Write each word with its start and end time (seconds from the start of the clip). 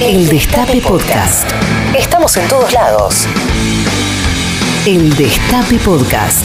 El 0.00 0.28
Destape 0.28 0.80
Podcast. 0.80 1.50
Estamos 1.98 2.36
en 2.36 2.48
todos 2.48 2.72
lados. 2.72 3.26
El 4.86 5.12
Destape 5.16 5.76
Podcast. 5.78 6.44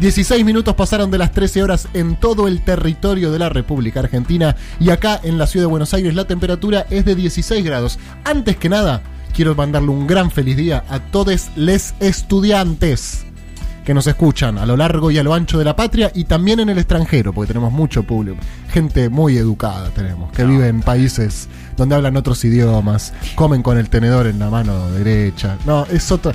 16 0.00 0.42
minutos 0.42 0.74
pasaron 0.74 1.10
de 1.10 1.18
las 1.18 1.32
13 1.32 1.62
horas 1.62 1.88
en 1.92 2.18
todo 2.18 2.48
el 2.48 2.64
territorio 2.64 3.30
de 3.30 3.38
la 3.38 3.50
República 3.50 4.00
Argentina 4.00 4.56
y 4.80 4.88
acá 4.88 5.20
en 5.22 5.36
la 5.36 5.46
ciudad 5.46 5.64
de 5.64 5.70
Buenos 5.70 5.92
Aires 5.92 6.14
la 6.14 6.24
temperatura 6.24 6.86
es 6.88 7.04
de 7.04 7.14
16 7.14 7.62
grados. 7.62 7.98
Antes 8.24 8.56
que 8.56 8.70
nada, 8.70 9.02
quiero 9.34 9.54
mandarle 9.54 9.90
un 9.90 10.06
gran 10.06 10.30
feliz 10.30 10.56
día 10.56 10.82
a 10.88 10.98
todos 10.98 11.50
les 11.56 11.94
estudiantes 12.00 13.26
que 13.84 13.94
nos 13.94 14.06
escuchan 14.06 14.58
a 14.58 14.66
lo 14.66 14.76
largo 14.76 15.10
y 15.10 15.18
a 15.18 15.22
lo 15.22 15.34
ancho 15.34 15.58
de 15.58 15.64
la 15.64 15.76
patria 15.76 16.10
y 16.14 16.24
también 16.24 16.60
en 16.60 16.70
el 16.70 16.78
extranjero, 16.78 17.32
porque 17.32 17.48
tenemos 17.48 17.72
mucho 17.72 18.02
público. 18.02 18.38
Gente 18.70 19.08
muy 19.08 19.36
educada 19.36 19.90
tenemos, 19.90 20.32
que 20.32 20.44
vive 20.44 20.68
en 20.68 20.80
países 20.80 21.48
donde 21.76 21.94
hablan 21.94 22.16
otros 22.16 22.44
idiomas, 22.44 23.12
comen 23.34 23.62
con 23.62 23.78
el 23.78 23.90
tenedor 23.90 24.26
en 24.26 24.38
la 24.38 24.50
mano 24.50 24.90
derecha. 24.90 25.58
No, 25.66 25.86
es 25.86 26.10
otro... 26.10 26.32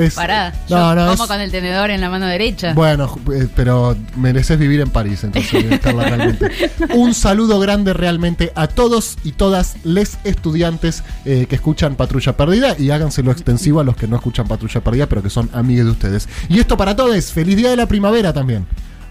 es- 0.00 0.14
Pará, 0.14 0.50
no, 0.68 0.68
yo 0.68 0.94
no, 0.94 1.10
como 1.10 1.24
es- 1.24 1.30
con 1.30 1.40
el 1.40 1.50
tenedor 1.50 1.90
en 1.90 2.00
la 2.00 2.10
mano 2.10 2.26
derecha. 2.26 2.72
bueno, 2.74 3.14
eh, 3.32 3.48
pero 3.54 3.96
mereces 4.16 4.58
vivir 4.58 4.80
en 4.80 4.90
París, 4.90 5.24
entonces, 5.24 5.52
realmente. 5.82 6.50
Un 6.94 7.14
saludo 7.14 7.58
grande 7.60 7.92
realmente 7.92 8.52
a 8.54 8.66
todos 8.68 9.16
y 9.24 9.32
todas 9.32 9.76
les 9.84 10.18
estudiantes 10.24 11.02
eh, 11.24 11.46
que 11.48 11.54
escuchan 11.56 11.94
Patrulla 11.96 12.36
Perdida 12.36 12.76
y 12.78 12.90
háganselo 12.90 13.30
extensivo 13.32 13.80
a 13.80 13.84
los 13.84 13.96
que 13.96 14.06
no 14.08 14.16
escuchan 14.16 14.46
Patrulla 14.46 14.80
Perdida, 14.82 15.06
pero 15.06 15.22
que 15.22 15.30
son 15.30 15.48
amigos 15.52 15.86
de 15.86 15.90
ustedes. 15.92 16.28
Y 16.48 16.58
esto 16.58 16.76
para 16.76 16.94
todos, 16.96 17.32
feliz 17.32 17.56
día 17.56 17.70
de 17.70 17.76
la 17.76 17.86
primavera 17.86 18.32
también. 18.32 18.66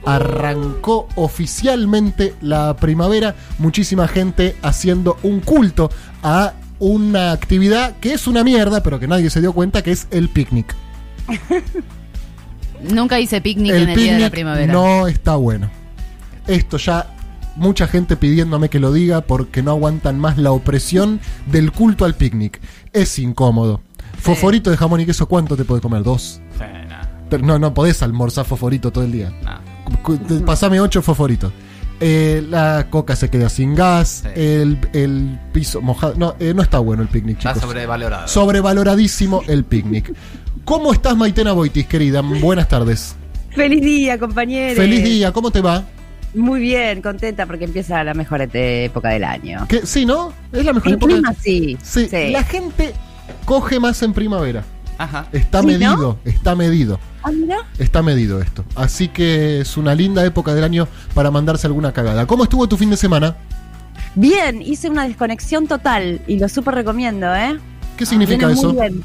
Arrancó 0.05 1.07
oficialmente 1.15 2.35
la 2.41 2.75
primavera, 2.75 3.35
muchísima 3.57 4.07
gente 4.07 4.55
haciendo 4.61 5.17
un 5.23 5.39
culto 5.39 5.89
a 6.21 6.53
una 6.79 7.31
actividad 7.31 7.95
que 7.97 8.13
es 8.13 8.27
una 8.27 8.43
mierda, 8.43 8.83
pero 8.83 8.99
que 8.99 9.07
nadie 9.07 9.29
se 9.29 9.41
dio 9.41 9.53
cuenta 9.53 9.81
que 9.81 9.91
es 9.91 10.07
el 10.11 10.29
picnic. 10.29 10.75
Nunca 12.83 13.19
hice 13.19 13.41
picnic 13.41 13.73
en 13.73 13.89
el 13.89 13.95
día 13.97 14.13
de 14.13 14.19
la 14.19 14.29
primavera. 14.29 14.71
no 14.73 15.07
está 15.07 15.35
bueno. 15.35 15.69
Esto 16.47 16.77
ya, 16.77 17.07
mucha 17.55 17.87
gente 17.87 18.15
pidiéndome 18.15 18.69
que 18.69 18.79
lo 18.79 18.91
diga 18.93 19.21
porque 19.21 19.63
no 19.63 19.71
aguantan 19.71 20.19
más 20.19 20.37
la 20.37 20.51
opresión 20.51 21.19
del 21.47 21.71
culto 21.71 22.05
al 22.05 22.15
picnic. 22.15 22.59
Es 22.93 23.17
incómodo. 23.17 23.81
Foforito 24.19 24.69
de 24.71 24.77
jamón 24.77 25.01
y 25.01 25.05
queso, 25.05 25.27
¿cuánto 25.27 25.55
te 25.57 25.65
puede 25.65 25.81
comer? 25.81 26.03
¿Dos? 26.03 26.41
Sí, 26.57 26.63
Pero 27.29 27.45
no, 27.45 27.57
no 27.59 27.73
podés 27.73 28.01
almorzar 28.03 28.45
foforito 28.45 28.91
todo 28.91 29.03
el 29.03 29.11
día. 29.11 29.31
cu- 30.03 30.19
Pasame 30.45 30.79
ocho 30.79 31.01
fosforitos. 31.01 31.51
Eh, 32.01 32.43
la 32.49 32.87
coca 32.89 33.15
se 33.15 33.29
queda 33.29 33.47
sin 33.49 33.73
gas, 33.73 34.23
Sí. 34.23 34.29
el, 34.35 34.77
el 34.93 35.39
piso 35.53 35.81
mojado. 35.81 36.13
No, 36.17 36.35
eh, 36.39 36.53
no 36.53 36.61
está 36.61 36.79
bueno 36.79 37.01
el 37.03 37.07
picnic, 37.07 37.37
Está 37.37 37.53
chicos. 37.53 37.69
sobrevalorado. 37.69 38.27
Sobrevaloradísimo 38.27 39.43
el 39.47 39.63
picnic. 39.63 40.13
¿Cómo 40.65 40.91
estás, 40.91 41.15
Maitena 41.15 41.53
Boitis, 41.53 41.85
querida? 41.87 42.21
Buenas 42.21 42.67
tardes. 42.67 43.15
Feliz 43.51 43.81
día, 43.81 44.17
compañeros. 44.19 44.75
Feliz 44.77 45.03
día, 45.03 45.31
¿cómo 45.31 45.51
te 45.51 45.61
va? 45.61 45.85
Muy 46.33 46.59
bien, 46.59 47.01
contenta 47.01 47.45
porque 47.45 47.63
empieza 47.63 48.03
la 48.03 48.13
mejor 48.13 48.41
época 48.53 49.09
del 49.09 49.23
año. 49.23 49.65
¿Qué? 49.69 49.85
Sí, 49.85 50.05
¿no? 50.05 50.33
Es 50.51 50.65
la 50.65 50.73
mejor 50.73 50.89
En 50.89 50.93
época. 50.95 51.13
clima 51.13 51.33
sí. 51.41 51.77
Sí, 51.81 52.07
sí. 52.09 52.29
la 52.31 52.43
gente 52.43 52.93
coge 53.45 53.79
más 53.79 54.01
en 54.03 54.11
primavera. 54.11 54.65
Ajá. 54.97 55.27
Está 55.33 55.61
¿Sí, 55.61 55.67
medido, 55.67 56.17
está 56.25 56.55
medido, 56.55 56.99
Ah, 57.23 57.31
mira. 57.31 57.57
está 57.79 58.01
medido 58.01 58.41
esto. 58.41 58.63
Así 58.75 59.07
que 59.09 59.59
es 59.61 59.77
una 59.77 59.93
linda 59.95 60.23
época 60.25 60.53
del 60.53 60.63
año 60.63 60.87
para 61.13 61.31
mandarse 61.31 61.67
alguna 61.67 61.91
cagada. 61.91 62.25
¿Cómo 62.27 62.43
estuvo 62.43 62.67
tu 62.67 62.77
fin 62.77 62.89
de 62.89 62.97
semana? 62.97 63.35
Bien, 64.15 64.61
hice 64.61 64.89
una 64.89 65.05
desconexión 65.07 65.67
total 65.67 66.21
y 66.27 66.39
lo 66.39 66.47
súper 66.47 66.75
recomiendo, 66.75 67.33
¿eh? 67.35 67.59
¿Qué 67.97 68.05
significa 68.05 68.49
eso? 68.51 68.71
Muy 68.73 68.81
bien. 68.81 69.03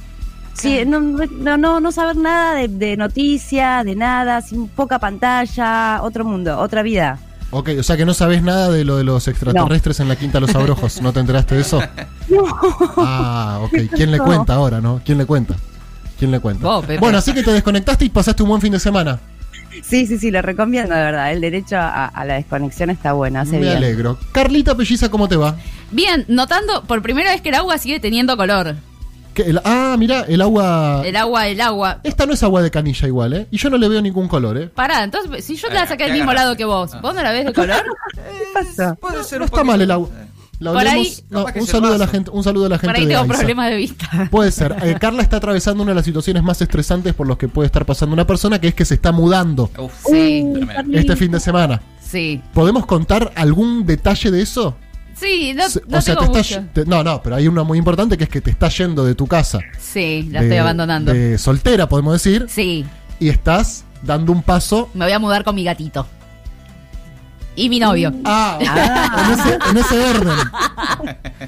Sí, 0.55 0.83
no, 0.87 1.01
no, 1.01 1.57
no, 1.57 1.81
no 1.81 1.93
saber 1.93 2.17
nada 2.17 2.55
de, 2.55 2.69
de 2.69 2.97
noticias, 2.97 3.85
de 3.85 3.95
nada, 3.97 4.43
sin 4.43 4.69
poca 4.69 4.99
pantalla, 4.99 6.01
otro 6.03 6.25
mundo, 6.25 6.59
otra 6.59 6.83
vida. 6.83 7.19
Ok, 7.53 7.71
o 7.81 7.83
sea 7.83 7.97
que 7.97 8.05
no 8.05 8.15
sabes 8.15 8.43
nada 8.43 8.71
de 8.71 8.85
lo 8.85 8.97
de 8.97 9.03
los 9.05 9.27
extraterrestres 9.27 9.99
en 10.01 10.09
la 10.09 10.15
Quinta 10.17 10.39
de 10.39 10.43
los 10.47 10.55
Abrojos. 10.55 11.01
¿No 11.03 11.13
te 11.13 11.19
enteraste 11.21 11.55
de 11.57 11.61
eso? 11.63 11.81
Ah, 12.97 13.59
ok. 13.63 13.73
¿Quién 13.95 14.11
le 14.11 14.19
No. 14.19 14.25
cuenta 14.25 14.55
ahora, 14.55 14.81
no? 14.81 15.01
¿Quién 15.05 15.19
le 15.19 15.27
cuenta? 15.27 15.57
¿Quién 16.21 16.31
le 16.31 16.39
cuenta? 16.39 16.65
Vos, 16.65 16.83
Pepe. 16.87 16.99
Bueno, 17.01 17.19
así 17.19 17.33
que 17.33 17.43
te 17.43 17.51
desconectaste 17.51 18.05
y 18.05 18.11
pasaste 18.11 18.43
un 18.45 18.51
buen 18.51 18.61
fin 18.61 18.71
de 18.73 18.79
semana. 18.79 19.19
Sí, 19.83 20.07
sí, 20.07 20.19
sí, 20.19 20.31
lo 20.31 20.43
recomiendo 20.43 20.95
de 20.95 21.01
verdad. 21.01 21.33
El 21.33 21.41
derecho 21.41 21.77
a, 21.79 22.05
a 22.07 22.25
la 22.27 22.35
desconexión 22.35 22.91
está 22.91 23.15
bueno, 23.15 23.41
hace 23.41 23.53
Me 23.53 23.61
bien. 23.61 23.77
alegro. 23.79 24.19
Carlita 24.31 24.77
Pelliza, 24.77 25.09
¿cómo 25.11 25.29
te 25.29 25.37
va? 25.37 25.57
Bien, 25.91 26.25
notando 26.29 26.85
por 26.85 27.01
primera 27.03 27.31
vez 27.33 27.41
que 27.41 27.49
el 27.49 27.55
agua 27.55 27.79
sigue 27.79 27.99
teniendo 28.01 28.37
color. 28.37 28.77
¿Qué, 29.33 29.43
el- 29.45 29.61
ah, 29.65 29.97
mira, 29.99 30.23
el 30.29 30.43
agua. 30.43 31.03
El 31.07 31.17
agua, 31.17 31.47
el 31.49 31.61
agua. 31.61 32.01
Esta 32.03 32.27
no 32.27 32.35
es 32.35 32.43
agua 32.43 32.61
de 32.63 32.71
canilla 32.71 33.07
igual, 33.09 33.33
¿eh? 33.33 33.47
Y 33.51 33.57
yo 33.59 33.71
no 33.71 33.79
le 33.79 33.89
veo 33.89 34.03
ningún 34.03 34.29
color, 34.29 34.59
¿eh? 34.59 34.69
Pará, 34.69 35.05
entonces, 35.05 35.45
si 35.45 35.57
yo 35.57 35.69
te 35.69 35.75
la 35.75 35.85
Eh, 35.85 35.87
saqué 35.87 36.03
del 36.05 36.13
¿qué 36.13 36.19
mismo 36.19 36.33
lado 36.35 36.57
que 36.57 36.65
vos, 36.65 36.91
Ah. 36.95 37.01
¿vos 37.01 37.15
no 37.15 37.23
la 37.23 37.31
ves 37.33 37.47
de 37.47 37.53
color? 37.55 37.83
¿Qué 38.15 38.45
pasó? 38.53 38.95
Puede 38.97 39.25
ser 39.25 39.39
No 39.39 39.45
un 39.45 39.51
está 39.51 39.65
mal 39.65 39.81
el 39.81 39.91
agua. 39.91 40.09
La 40.61 40.73
Por 40.73 40.87
ahí- 40.87 41.13
no, 41.31 41.47
un 41.55 41.67
saludo 41.67 41.95
a 41.95 41.99
la 41.99 42.07
gente, 42.07 42.31
un 42.31 42.45
saludo 42.45 42.67
a 42.67 42.69
la 42.69 42.77
Por 42.77 42.83
gente 42.91 43.01
ahí 43.01 43.07
de 43.07 43.15
tengo 43.15 43.27
problemas 43.27 43.71
de 43.71 43.77
vista. 43.77 44.29
Puede 44.31 44.53
ser. 44.53 44.77
Eh, 44.83 44.95
Carla 45.01 45.23
está 45.23 45.39
atravesando 45.39 45.83
una 45.83 45.93
de 45.93 45.97
las 45.97 46.05
situaciones 46.05 46.43
más 46.43 46.61
estresantes 46.61 47.15
por 47.15 47.27
los 47.27 47.39
que 47.39 47.49
puede 47.49 47.67
estar 47.67 47.87
pasando 47.87 48.13
una 48.13 48.27
persona, 48.27 48.61
que 48.61 48.69
es 48.69 48.75
que 48.75 48.85
se 48.85 48.95
está 48.95 49.11
mudando 49.11 49.71
Uf, 49.79 49.93
Sí, 50.11 50.45
este 50.93 51.17
fin 51.17 51.33
de 51.33 51.41
semana. 51.41 51.81
sí. 52.01 52.43
¿Podemos 52.53 52.85
contar 52.87 53.33
algún 53.37 53.87
detalle 53.87 54.31
de 54.31 54.43
eso? 54.43 54.77
Sí, 55.15 55.53
no, 55.55 55.65
no 55.89 55.99
o 55.99 56.01
sea, 56.03 56.15
tengo 56.15 56.33
te 56.33 56.39
mucho. 56.39 56.55
está, 56.61 56.73
te- 56.73 56.85
no, 56.87 57.03
no, 57.05 57.23
pero 57.23 57.37
hay 57.37 57.49
uno 57.49 57.65
muy 57.65 57.77
importante 57.79 58.17
que 58.19 58.25
es 58.25 58.31
que 58.31 58.41
te 58.43 58.51
está 58.51 58.69
yendo 58.69 59.05
de 59.05 59.15
tu 59.15 59.27
casa. 59.27 59.61
Sí, 59.79 60.29
la 60.31 60.41
de- 60.41 60.47
estoy 60.47 60.59
abandonando. 60.59 61.13
De 61.13 61.37
soltera, 61.39 61.89
podemos 61.89 62.13
decir, 62.15 62.47
Sí, 62.49 62.85
y 63.19 63.29
estás 63.31 63.85
dando 64.03 64.33
un 64.33 64.43
paso. 64.43 64.89
me 64.95 65.05
voy 65.07 65.13
a 65.13 65.19
mudar 65.19 65.43
con 65.45 65.55
mi 65.55 65.65
gatito. 65.65 66.07
Y 67.61 67.69
mi 67.69 67.79
novio. 67.79 68.13
Ah, 68.25 68.59
en, 68.61 69.39
ese, 69.39 69.59
en 69.71 69.77
ese 69.77 69.99
orden. 70.05 70.39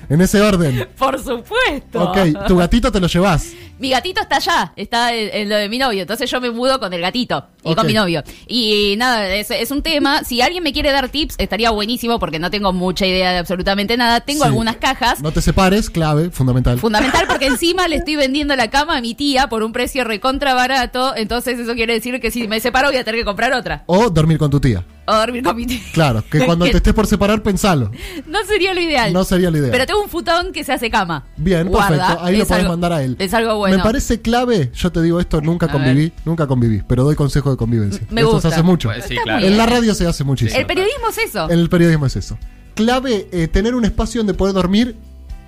En 0.08 0.20
ese 0.20 0.40
orden. 0.40 0.88
Por 0.98 1.18
supuesto. 1.18 2.02
Ok, 2.10 2.46
tu 2.46 2.56
gatito 2.56 2.90
te 2.92 3.00
lo 3.00 3.06
llevas. 3.06 3.52
Mi 3.78 3.90
gatito 3.90 4.20
está 4.20 4.36
allá, 4.36 4.72
está 4.76 5.12
en, 5.12 5.30
en 5.32 5.48
lo 5.48 5.56
de 5.56 5.68
mi 5.68 5.76
novio. 5.78 6.02
Entonces 6.02 6.30
yo 6.30 6.40
me 6.40 6.50
mudo 6.50 6.78
con 6.78 6.92
el 6.92 7.00
gatito 7.00 7.48
y 7.64 7.74
con 7.74 7.84
mi 7.86 7.94
novio. 7.94 8.22
Y 8.46 8.94
nada, 8.96 9.26
es, 9.34 9.50
es 9.50 9.70
un 9.72 9.82
tema. 9.82 10.22
Si 10.22 10.40
alguien 10.40 10.62
me 10.62 10.72
quiere 10.72 10.92
dar 10.92 11.08
tips, 11.08 11.34
estaría 11.38 11.70
buenísimo 11.70 12.20
porque 12.20 12.38
no 12.38 12.50
tengo 12.50 12.72
mucha 12.72 13.06
idea 13.06 13.32
de 13.32 13.38
absolutamente 13.38 13.96
nada. 13.96 14.20
Tengo 14.20 14.42
Sí. 14.44 14.48
algunas 14.48 14.76
cajas. 14.76 15.20
No 15.20 15.32
te 15.32 15.42
separes, 15.42 15.90
clave, 15.90 16.30
fundamental. 16.30 16.78
Fundamental 16.78 17.26
porque 17.26 17.46
encima 17.52 17.88
le 17.88 17.96
estoy 17.96 18.14
vendiendo 18.16 18.54
la 18.54 18.70
cama 18.70 18.98
a 18.98 19.00
mi 19.00 19.14
tía 19.14 19.48
por 19.48 19.62
un 19.64 19.72
precio 19.72 20.04
recontra 20.04 20.54
barato. 20.54 21.16
Entonces 21.16 21.58
eso 21.58 21.74
quiere 21.74 21.94
decir 21.94 22.20
que 22.20 22.30
si 22.30 22.46
me 22.46 22.60
separo 22.60 22.88
voy 22.88 22.98
a 22.98 23.04
tener 23.04 23.18
que 23.20 23.24
comprar 23.24 23.52
otra. 23.52 23.82
O 23.86 24.10
dormir 24.10 24.38
con 24.38 24.50
tu 24.50 24.60
tía. 24.60 24.84
O 25.12 25.16
dormir 25.18 25.42
con 25.42 25.56
mi 25.56 25.66
tía. 25.66 25.80
Claro, 25.92 26.24
que 26.30 26.40
cuando 26.46 26.64
te 26.64 26.76
estés 26.76 26.92
por 26.94 27.06
separar, 27.06 27.42
pensalo. 27.42 27.90
No 28.26 28.38
sería 28.46 28.74
lo 28.74 28.80
ideal. 28.80 29.12
No 29.12 29.24
sería 29.24 29.50
la 29.50 29.58
idea. 29.58 29.70
Pero 29.70 29.86
tengo 29.86 30.02
un 30.02 30.08
futón 30.08 30.52
que 30.52 30.64
se 30.64 30.72
hace 30.72 30.90
cama. 30.90 31.24
Bien, 31.36 31.68
Guarda, 31.68 31.88
perfecto. 31.98 32.24
Ahí 32.24 32.36
lo 32.36 32.42
es 32.42 32.48
podés 32.48 32.60
algo- 32.62 32.72
mandar 32.72 32.92
a 32.92 33.02
él. 33.02 33.16
Es 33.18 33.34
algo 33.34 33.56
bueno. 33.58 33.76
Me 33.76 33.82
parece 33.82 34.20
clave, 34.20 34.70
yo 34.74 34.90
te 34.92 35.02
digo 35.02 35.20
esto, 35.20 35.40
nunca 35.40 35.66
A 35.66 35.72
conviví, 35.72 36.12
nunca 36.24 36.46
conviví, 36.46 36.82
pero 36.86 37.04
doy 37.04 37.14
consejo 37.16 37.50
de 37.50 37.56
convivencia. 37.56 38.06
Me 38.10 38.20
Esto 38.22 38.32
gusta. 38.34 38.48
se 38.48 38.54
hace 38.54 38.62
mucho. 38.62 38.88
Pues 38.88 39.04
sí, 39.06 39.16
claro. 39.22 39.44
En 39.46 39.56
la 39.56 39.66
radio 39.66 39.94
se 39.94 40.06
hace 40.06 40.24
muchísimo. 40.24 40.58
El 40.58 40.66
periodismo 40.66 41.08
es 41.10 41.18
eso. 41.18 41.50
En 41.50 41.58
el 41.58 41.68
periodismo 41.68 42.06
es 42.06 42.16
eso. 42.16 42.38
Clave, 42.74 43.28
eh, 43.32 43.48
tener 43.48 43.74
un 43.74 43.84
espacio 43.84 44.20
donde 44.20 44.34
poder 44.34 44.54
dormir 44.54 44.96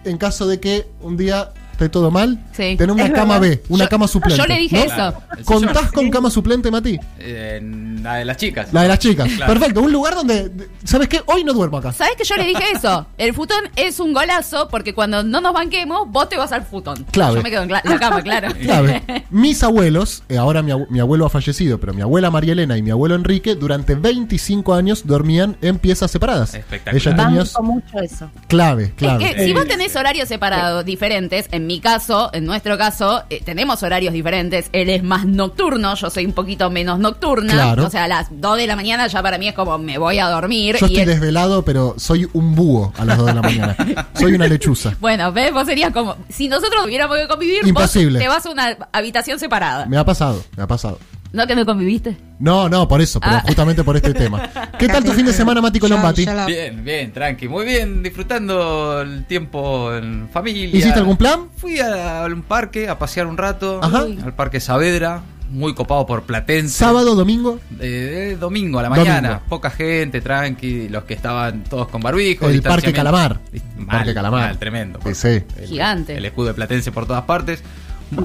en 0.05 0.19
caso 0.19 0.47
de 0.47 0.61
que 0.61 0.87
un 1.01 1.17
día 1.17 1.51
esté 1.75 1.89
todo 1.89 2.11
mal. 2.11 2.39
Sí. 2.53 2.77
Tener 2.77 2.91
una 2.93 3.05
Es 3.07 3.13
cama 3.13 3.39
verdad. 3.39 3.59
B, 3.59 3.65
una 3.69 3.85
Yo- 3.85 3.91
cama 3.91 4.09
suplente. 4.09 4.39
yo 4.39 4.47
le 4.47 4.59
dije 4.59 4.77
¿no? 4.77 4.83
eso. 4.93 5.15
El 5.39 5.45
¿Contás 5.45 5.93
con 5.93 6.11
cama 6.11 6.31
suplente, 6.31 6.71
Mati? 6.71 6.99
Eh, 7.19 7.61
la 8.03 8.15
de 8.17 8.25
las 8.25 8.37
chicas. 8.37 8.73
La 8.73 8.83
de 8.83 8.89
las 8.89 8.99
chicas. 8.99 9.29
Claro. 9.37 9.53
Perfecto, 9.53 9.81
un 9.83 9.93
lugar 9.93 10.15
donde, 10.15 10.51
¿sabes 10.85 11.09
qué? 11.09 11.21
Hoy 11.27 11.45
no 11.45 11.53
duermo 11.53 11.79
acá. 11.79 11.93
¿Sabes 11.93 12.15
que 12.17 12.25
yo 12.25 12.37
le 12.37 12.45
dije 12.45 12.63
eso? 12.75 13.07
El 13.19 13.35
futón 13.35 13.59
es 13.77 14.01
un 14.01 14.13
golazo 14.13 14.69
porque 14.69 14.95
cuando 14.95 15.23
no 15.23 15.41
nos 15.41 15.53
banquemos, 15.53 16.09
vos 16.11 16.29
te 16.29 16.37
vas 16.37 16.53
al 16.53 16.65
futón. 16.65 17.05
Clave. 17.11 17.37
Yo 17.37 17.43
me 17.43 17.51
quedo 17.51 17.63
en 17.63 17.71
cla- 17.71 17.83
la 17.85 17.99
cama, 17.99 18.23
claro. 18.23 18.49
Clave. 18.63 19.03
Mis 19.31 19.63
abuelos, 19.63 20.23
eh, 20.29 20.37
ahora 20.39 20.63
mi, 20.63 20.71
abu- 20.71 20.87
mi 20.91 21.01
abuelo 21.01 21.27
ha 21.27 21.31
fallecido, 21.31 21.79
pero 21.81 21.93
mi 21.93 22.03
abuela 22.03 22.31
María 22.31 22.53
Elena 22.53 22.77
y 22.79 22.83
mi 22.83 22.91
abuelo 22.91 23.15
Enrique 23.15 23.55
durante 23.55 23.95
25 23.95 24.75
años 24.75 25.07
dormían 25.07 25.57
en 25.63 25.79
piezas 25.79 26.11
separadas. 26.11 26.55
Espectacular. 26.55 26.95
Ella 26.95 27.17
tenía 27.17 27.43
Banco 27.45 27.63
mucho 27.63 27.99
eso. 28.01 28.31
clave, 28.49 28.85
Es 28.85 28.93
clave. 28.95 29.35
que 29.35 29.45
si 29.45 29.53
vos 29.53 29.67
tenés 29.67 29.97
horarios 29.97 30.29
separados 30.29 30.85
diferentes, 30.85 31.49
en 31.51 31.64
mi 31.67 31.81
caso, 31.81 32.31
en 32.33 32.45
nuestro 32.45 32.77
caso, 32.79 33.23
eh, 33.31 33.43
tenemos 33.45 33.83
horarios 33.83 34.13
diferentes. 34.13 34.69
Él 34.73 34.91
es 34.91 35.03
más 35.03 35.25
nocturno, 35.27 35.95
yo 35.95 36.11
soy 36.11 36.27
un 36.27 36.33
poquito 36.33 36.71
menos 36.71 36.99
nocturna. 36.99 37.53
Claro. 37.53 37.87
O 37.87 37.91
sea, 37.91 38.05
a 38.05 38.09
las 38.09 38.29
2 38.31 38.57
de 38.59 38.67
la 38.67 38.77
mañana 38.77 39.07
ya 39.07 39.23
para 39.23 39.39
mí 39.39 39.49
es 39.49 39.55
como 39.55 39.79
me 39.79 39.99
voy 39.99 40.19
a 40.19 40.29
dormir. 40.29 40.77
Yo 40.79 40.87
y 40.87 40.91
estoy 40.91 41.03
él- 41.03 41.09
desvelado, 41.09 41.65
pero 41.65 41.95
soy 41.99 42.29
un 42.33 42.55
búho 42.55 42.93
a 42.99 43.05
las 43.05 43.19
2 43.19 43.27
de 43.27 43.35
la 43.35 43.43
mañana. 43.43 43.77
Soy 44.15 44.33
una 44.35 44.47
lechuza. 44.47 44.95
Bueno, 45.01 45.33
¿ves? 45.33 45.53
Vos 45.53 45.67
serías 45.67 45.93
como, 45.93 46.17
si 46.29 46.49
nosotros 46.49 46.85
tuviéramos 46.85 47.17
que 47.19 47.29
convivir, 47.29 47.67
Imposible. 47.67 48.19
vos 48.19 48.23
te 48.23 48.29
vas 48.29 48.47
a 48.47 48.51
una 48.51 48.89
habitación 48.93 49.39
separada. 49.39 49.87
Me 49.87 49.97
ha 49.99 50.05
pasado, 50.05 50.43
me 50.57 50.63
ha 50.63 50.67
pasado. 50.67 50.99
¿No 51.35 51.47
que 51.49 51.57
me 51.57 51.65
conviviste? 51.67 52.17
No, 52.39 52.69
no, 52.69 52.87
por 52.87 53.01
eso, 53.01 53.19
pero 53.21 53.37
Ah. 53.37 53.43
justamente 53.45 53.83
por 53.83 53.97
este 53.97 54.15
tema. 54.15 54.49
¿Qué 54.79 54.87
tal 54.87 55.03
tu 55.05 55.13
fin 55.13 55.27
de 55.27 55.33
semana, 55.33 55.61
Mati 55.61 55.81
Colombati? 55.81 56.25
Bien, 56.47 56.85
bien, 56.85 57.13
tranqui. 57.13 57.49
Muy 57.49 57.65
bien, 57.67 58.03
disfrutando 58.05 59.01
el 59.03 59.25
tiempo 59.27 59.93
en 59.95 60.29
familia. 60.33 60.79
¿Hiciste 60.79 61.01
algún 61.01 61.17
plan? 61.17 61.49
Fui 61.57 61.81
a, 61.81 62.25
un 62.33 62.43
parque 62.43 62.89
a 62.89 62.99
pasear 62.99 63.27
un 63.27 63.37
rato. 63.37 63.81
Ajá. 63.83 64.03
Al 64.25 64.35
Parque 64.35 64.61
Saavedra. 64.61 65.23
Muy 65.51 65.75
copado 65.75 66.07
por 66.07 66.23
Platense. 66.23 66.69
Sábado, 66.79 67.15
domingo, 67.15 67.61
Eh, 67.79 68.31
eh, 68.33 68.37
domingo 68.41 68.79
a 68.79 68.83
la 68.83 68.89
Domingo. 68.89 69.07
mañana. 69.07 69.41
Poca 69.49 69.71
gente, 69.71 70.21
tranqui. 70.21 70.89
Los 70.89 71.05
que 71.05 71.15
estaban 71.15 71.65
todos 71.65 71.89
con 71.89 72.01
barbijo. 72.01 72.49
El 72.49 72.63
Parque. 72.63 72.93
Calamar. 72.93 73.41
Mal, 73.77 73.87
Parque 73.87 74.15
Calamar. 74.15 74.41
mal, 74.49 74.59
tremendo. 74.59 75.01
Sí, 75.05 75.15
sí. 75.15 75.43
El- 75.59 75.67
Gigante. 75.69 76.17
El 76.17 76.25
escudo 76.25 76.47
de 76.49 76.55
Platense 76.55 76.91
por 76.93 77.07
todas 77.07 77.25
partes. 77.25 77.63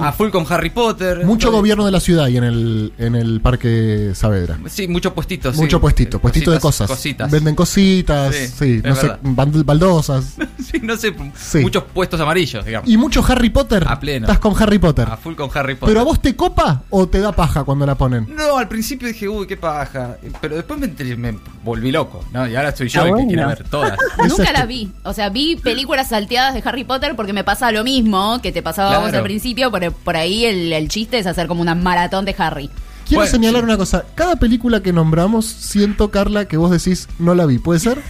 A 0.00 0.12
full 0.12 0.30
con 0.30 0.44
Harry 0.50 0.70
Potter. 0.70 1.24
mucho 1.24 1.50
gobierno 1.50 1.84
de 1.84 1.90
la 1.90 2.00
ciudad 2.00 2.28
y 2.28 2.36
en 2.36 2.44
el, 2.44 2.92
en 2.98 3.14
el 3.14 3.40
Parque 3.40 4.12
Saavedra. 4.14 4.58
Sí, 4.68 4.86
muchos 4.88 5.12
puestitos. 5.12 5.54
sí. 5.56 5.60
Mucho 5.62 5.80
puestito, 5.80 6.16
Eh, 6.18 6.20
puestito 6.20 6.50
de 6.50 6.60
cosas. 6.60 6.88
Cositas. 6.88 7.30
Venden 7.30 7.54
cositas, 7.54 8.34
sí, 8.34 8.46
Sí, 8.46 8.82
no 8.84 8.94
sé, 8.94 9.08
verdad. 9.08 9.18
baldosas. 9.22 10.34
Sí, 10.70 10.78
no 10.82 10.96
sé, 10.96 11.12
Sí. 11.34 11.58
muchos 11.58 11.82
puestos 11.92 12.20
amarillos, 12.20 12.64
digamos. 12.64 12.88
Y 12.88 12.96
mucho 12.96 13.24
Harry 13.26 13.50
Potter. 13.50 13.84
A 13.88 13.98
pleno. 13.98 14.26
Estás 14.26 14.38
con 14.38 14.54
Harry 14.62 14.78
Potter. 14.78 15.08
A 15.10 15.16
full 15.16 15.34
con 15.34 15.50
Harry 15.52 15.74
Potter. 15.74 15.88
¿Pero 15.92 16.00
a 16.00 16.04
vos 16.04 16.20
te 16.22 16.36
copa 16.36 16.82
o 16.90 17.08
te 17.08 17.18
da 17.18 17.32
paja 17.32 17.64
cuando 17.64 17.84
la 17.86 17.96
ponen? 17.96 18.28
No, 18.36 18.56
al 18.56 18.68
principio 18.68 19.08
dije, 19.08 19.28
uy, 19.28 19.48
qué 19.48 19.56
paja. 19.56 20.16
Pero 20.40 20.54
después 20.54 20.78
me, 20.78 21.16
me 21.16 21.38
volví 21.64 21.90
loco, 21.90 22.24
¿no? 22.32 22.46
Y 22.46 22.54
ahora 22.54 22.68
estoy 22.68 22.88
yo 22.88 23.02
Ah, 23.02 23.08
el 23.08 23.16
que 23.16 23.26
quiere 23.26 23.46
ver 23.46 23.64
todas. 23.68 23.98
Nunca 24.18 24.26
Exacto. 24.42 24.52
la 24.52 24.66
vi. 24.66 24.92
O 25.02 25.12
sea, 25.12 25.28
vi 25.28 25.56
películas 25.56 26.08
salteadas 26.10 26.54
de 26.54 26.62
Harry 26.64 26.84
Potter 26.84 27.16
porque 27.16 27.32
me 27.32 27.42
pasa 27.42 27.72
lo 27.72 27.82
mismo 27.82 28.40
que 28.40 28.52
te 28.52 28.62
pasaba 28.62 28.94
a 28.94 28.98
vos 29.00 29.12
al 29.12 29.22
principio. 29.24 29.72
Por, 29.80 29.92
por 29.92 30.16
ahí 30.16 30.44
el, 30.44 30.72
el 30.72 30.88
chiste 30.88 31.18
es 31.18 31.26
hacer 31.26 31.46
como 31.46 31.62
una 31.62 31.74
maratón 31.74 32.24
de 32.24 32.34
Harry. 32.38 32.68
Quiero 33.06 33.22
Bueno, 33.22 33.30
señalar 33.32 33.62
sí. 33.62 33.64
una 33.64 33.76
cosa. 33.76 34.04
Cada 34.14 34.36
película 34.36 34.82
que 34.82 34.92
nombramos, 34.92 35.44
siento, 35.46 36.10
Carla, 36.10 36.44
que 36.44 36.56
vos 36.56 36.70
decís 36.70 37.08
no 37.18 37.34
la 37.34 37.46
vi. 37.46 37.58
¿Puede 37.58 37.80
ser? 37.80 38.00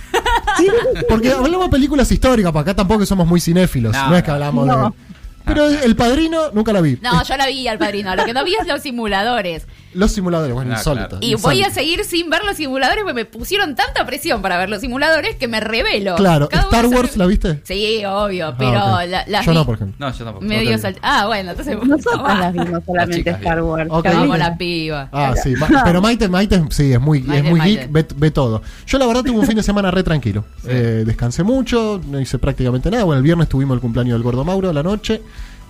Porque 1.08 1.32
hablamos 1.32 1.67
de 1.67 1.70
películas 1.70 2.11
históricas, 2.12 2.52
para 2.52 2.62
acá 2.62 2.75
tampoco 2.76 3.06
somos 3.06 3.26
muy 3.26 3.40
cinéfilos. 3.40 3.93
No, 3.94 4.11
No, 4.11 4.17
es 4.17 4.22
que 4.22 4.31
hablamos 4.31 4.67
No. 4.67 4.90
de. 4.90 5.10
Pero 5.45 5.65
El 5.69 5.97
Padrino 5.97 6.51
nunca 6.53 6.73
la 6.73 6.81
vi. 6.81 6.99
No, 7.03 7.23
yo 7.25 7.37
la 7.37 7.47
vi 7.47 7.67
al 7.67 7.79
padrino. 7.79 8.15
Lo 8.15 8.25
que 8.25 8.33
no 8.33 8.45
vi 8.45 8.55
es 8.61 8.67
los 8.69 8.83
simuladores. 8.83 9.67
Los 9.93 10.13
simuladores, 10.13 10.55
bueno, 10.55 10.73
Ah, 10.73 10.79
insólito. 10.79 11.09
claro. 11.09 11.27
Y 11.27 11.35
voy 11.35 11.63
a 11.65 11.71
seguir 11.71 12.05
sin 12.05 12.31
ver 12.31 12.45
los 12.45 12.57
simuladores 12.57 13.03
porque 13.03 13.15
me 13.15 13.25
pusieron 13.25 13.75
tanta 13.75 14.07
presión 14.07 14.41
para 14.43 14.57
ver 14.59 14.71
los 14.71 14.81
simuladores 14.83 15.35
que 15.35 15.49
me 15.49 15.59
revelo. 15.59 16.15
Claro, 16.15 16.49
Cada 16.49 16.63
Star 16.65 16.89
se 16.89 16.95
Wars, 16.95 17.17
¿la 17.17 17.27
viste? 17.27 17.61
Sí, 17.65 18.05
obvio, 18.05 18.49
Ah, 18.49 18.55
pero 18.57 18.71
ok. 18.95 19.01
la, 19.09 19.25
las 19.27 19.45
Yo 19.47 19.53
no, 19.53 19.67
por 19.67 19.75
ejemplo. 19.75 19.97
No, 19.99 20.13
yo 20.17 20.25
tampoco. 20.25 20.47
medio 20.47 20.77
Ok. 20.77 20.81
salt- 20.83 20.99
Ah, 21.03 21.27
bueno, 21.27 21.51
entonces. 21.51 21.77
Nosotras 21.83 22.39
las 22.39 22.53
vimos 22.53 22.85
solamente 22.87 23.31
Star 23.31 23.63
Wars. 23.63 23.89
Ok. 23.91 24.03
Carlita. 24.05 24.21
Vamos 24.21 24.39
la 24.39 24.57
piba. 24.57 25.09
Ah, 25.11 25.35
sí. 25.43 25.55
Pero 25.85 26.01
Maite, 26.01 26.29
Maite, 26.29 26.63
sí, 26.71 26.93
es 26.93 27.01
muy, 27.01 27.19
es 27.19 27.43
muy 27.45 27.59
Maite. 27.59 27.81
geek, 27.83 27.93
ve, 27.93 28.07
ve 28.15 28.31
todo. 28.31 28.63
Yo 28.87 28.99
la 28.99 29.07
verdad 29.07 29.25
tuve 29.25 29.39
un 29.41 29.47
fin 29.47 29.57
de 29.57 29.65
semana 29.65 29.91
re 29.91 30.05
tranquilo. 30.05 30.45
Eh, 30.69 31.03
descansé 31.05 31.43
mucho, 31.43 32.01
no 32.07 32.21
hice 32.21 32.39
prácticamente 32.39 32.89
nada. 32.93 33.03
Bueno, 33.03 33.19
el 33.19 33.25
viernes 33.25 33.49
tuvimos 33.49 33.75
el 33.75 33.81
cumpleaños 33.81 34.15
del 34.15 34.23
Gordo 34.23 34.45
Mauro 34.45 34.71
a 34.71 34.73
la 34.73 34.85
noche. 34.85 35.21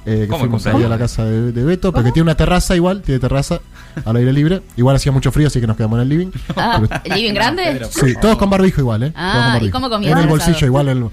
Eh, 0.07 0.21
que 0.23 0.29
¿Cómo 0.29 0.45
el 0.45 0.51
fuimos 0.51 0.67
ahí 0.67 0.83
a 0.83 0.89
la 0.89 0.99
casa 0.99 1.25
de, 1.25 1.53
de 1.53 1.65
Beto, 1.65 1.93
porque 1.93 2.11
tiene 2.13 2.25
una 2.25 2.37
terraza 2.37 2.75
igual, 2.77 3.03
tiene 3.03 3.21
terraza 3.21 3.61
al 4.05 4.17
aire 4.17 4.33
libre. 4.33 4.63
Igual 4.77 4.97
hacía 4.97 5.13
mucho 5.13 5.31
frío, 5.33 5.49
así 5.49 5.61
que 5.61 5.67
nos 5.67 5.77
quedamos 5.77 5.97
en 5.99 6.03
el 6.03 6.09
living. 6.09 6.31
Ah, 6.57 6.81
Pero- 6.89 7.01
¿el 7.05 7.15
living 7.21 7.35
grande? 7.35 7.87
Sí, 7.91 8.15
todos 8.21 8.37
con 8.37 8.49
barbijo 8.51 8.81
igual, 8.81 9.03
¿eh? 9.05 9.13
Ah, 9.15 9.31
Todos 9.33 9.45
con 9.45 9.51
¿y 9.51 9.55
barbijo. 9.57 9.73
cómo 9.73 9.91
comías 9.91 10.13
En 10.13 10.19
el 10.19 10.27
bolsillo, 10.29 10.67
igual 10.67 10.89
el, 10.89 11.05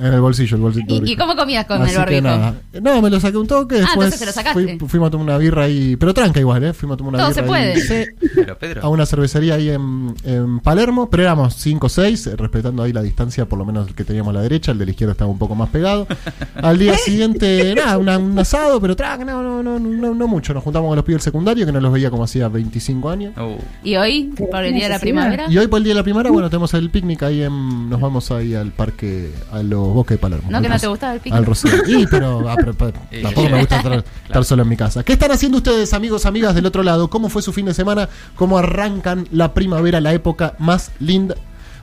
en 0.00 0.12
el 0.14 0.20
bolsillo, 0.20 0.56
el 0.56 0.62
bolsillo. 0.62 0.86
¿Y, 1.04 1.12
y 1.12 1.16
cómo 1.16 1.36
comías 1.36 1.66
con 1.66 1.80
Así 1.82 1.92
el 1.92 1.98
barbijo? 1.98 2.22
nada. 2.22 2.54
No, 2.82 3.02
me 3.02 3.10
lo 3.10 3.20
saqué 3.20 3.36
un 3.36 3.46
toque. 3.46 3.76
Ah, 3.76 3.78
Después 3.80 3.94
entonces 4.06 4.20
te 4.20 4.26
lo 4.26 4.32
sacaste. 4.32 4.78
fui- 4.78 4.88
fuimos 4.88 5.08
a 5.08 5.10
tomar 5.10 5.24
una 5.26 5.38
birra 5.38 5.64
ahí. 5.64 5.96
Pero 5.96 6.14
tranca 6.14 6.40
igual, 6.40 6.64
¿eh? 6.64 6.72
Fuimos 6.72 6.94
a 6.94 6.98
tomar 6.98 7.14
una 7.14 7.18
Todo 7.24 7.28
birra. 7.30 7.42
se 7.42 7.48
puede. 7.48 7.72
ahí. 7.74 7.80
Sí, 7.80 8.28
Pero 8.34 8.58
Pedro. 8.58 8.82
a 8.82 8.88
una 8.88 9.06
cervecería 9.06 9.54
ahí 9.54 9.70
en, 9.70 10.14
en 10.24 10.60
Palermo. 10.60 11.08
Pero 11.10 11.22
éramos 11.24 11.54
5 11.54 11.86
o 11.86 11.90
6, 11.90 12.30
respetando 12.36 12.82
ahí 12.82 12.92
la 12.92 13.02
distancia, 13.02 13.46
por 13.46 13.58
lo 13.58 13.64
menos 13.64 13.88
el 13.88 13.94
que 13.94 14.04
teníamos 14.04 14.30
a 14.30 14.38
la 14.38 14.42
derecha. 14.42 14.72
El 14.72 14.78
de 14.78 14.84
la 14.86 14.90
izquierda 14.92 15.12
estaba 15.12 15.30
un 15.30 15.38
poco 15.38 15.54
más 15.54 15.68
pegado. 15.70 16.06
Al 16.54 16.78
día 16.78 16.96
siguiente, 17.04 17.74
nada, 17.76 17.98
una- 17.98 18.18
un 18.18 18.38
asado, 18.38 18.80
pero 18.80 18.96
tranca, 18.96 19.24
no, 19.24 19.42
no, 19.42 19.62
no, 19.62 19.78
no, 19.78 20.14
no 20.14 20.28
mucho. 20.28 20.54
Nos 20.54 20.64
juntamos 20.64 20.88
con 20.88 20.96
los 20.96 21.04
pibes 21.04 21.20
del 21.20 21.24
secundario, 21.24 21.66
que 21.66 21.72
no 21.72 21.80
los 21.80 21.92
veía 21.92 22.10
como 22.10 22.24
hacía 22.24 22.48
25 22.48 23.10
años. 23.10 23.34
Uh, 23.36 23.56
¿Y 23.84 23.96
hoy, 23.96 24.32
por 24.50 24.64
el 24.64 24.72
día 24.74 24.84
de 24.84 24.88
la 24.90 24.98
primavera? 24.98 25.46
Y 25.50 25.58
hoy 25.58 25.66
por 25.66 25.78
el 25.78 25.84
día 25.84 25.92
de 25.92 26.00
la 26.00 26.04
primavera, 26.04 26.30
bueno, 26.30 26.48
tenemos 26.48 26.72
el 26.74 26.90
picnic 26.90 27.22
ahí 27.22 27.42
en. 27.42 27.90
Nos 27.90 28.00
vamos 28.00 28.30
ahí 28.30 28.54
al 28.54 28.72
parque, 28.72 29.30
a 29.52 29.62
los 29.62 29.81
bosques 29.88 30.16
de 30.16 30.18
Palermo. 30.20 30.50
¿No 30.50 30.60
que 30.62 30.68
no 30.68 30.78
te 30.78 30.86
gustaba 30.86 31.14
el 31.14 31.20
picnic? 31.20 31.38
Al 31.38 31.46
Rocío. 31.46 31.70
Y, 31.86 32.06
pero, 32.06 32.48
ah, 32.48 32.56
pero- 32.56 32.74
tampoco 32.74 33.48
me 33.48 33.58
gusta 33.60 33.76
estar, 33.78 34.04
estar 34.26 34.44
solo 34.44 34.62
en 34.62 34.68
mi 34.68 34.76
casa. 34.76 35.02
¿Qué 35.04 35.12
están 35.14 35.30
haciendo 35.32 35.58
ustedes, 35.58 35.92
amigos, 35.94 36.26
amigas 36.26 36.54
del 36.54 36.66
otro 36.66 36.82
lado? 36.82 37.08
¿Cómo 37.10 37.28
fue 37.28 37.42
su 37.42 37.52
fin 37.52 37.66
de 37.66 37.74
semana? 37.74 38.08
¿Cómo 38.36 38.58
arrancan 38.58 39.26
la 39.32 39.54
primavera, 39.54 40.00
la 40.00 40.12
época 40.12 40.54
más 40.58 40.90
linda, 41.00 41.34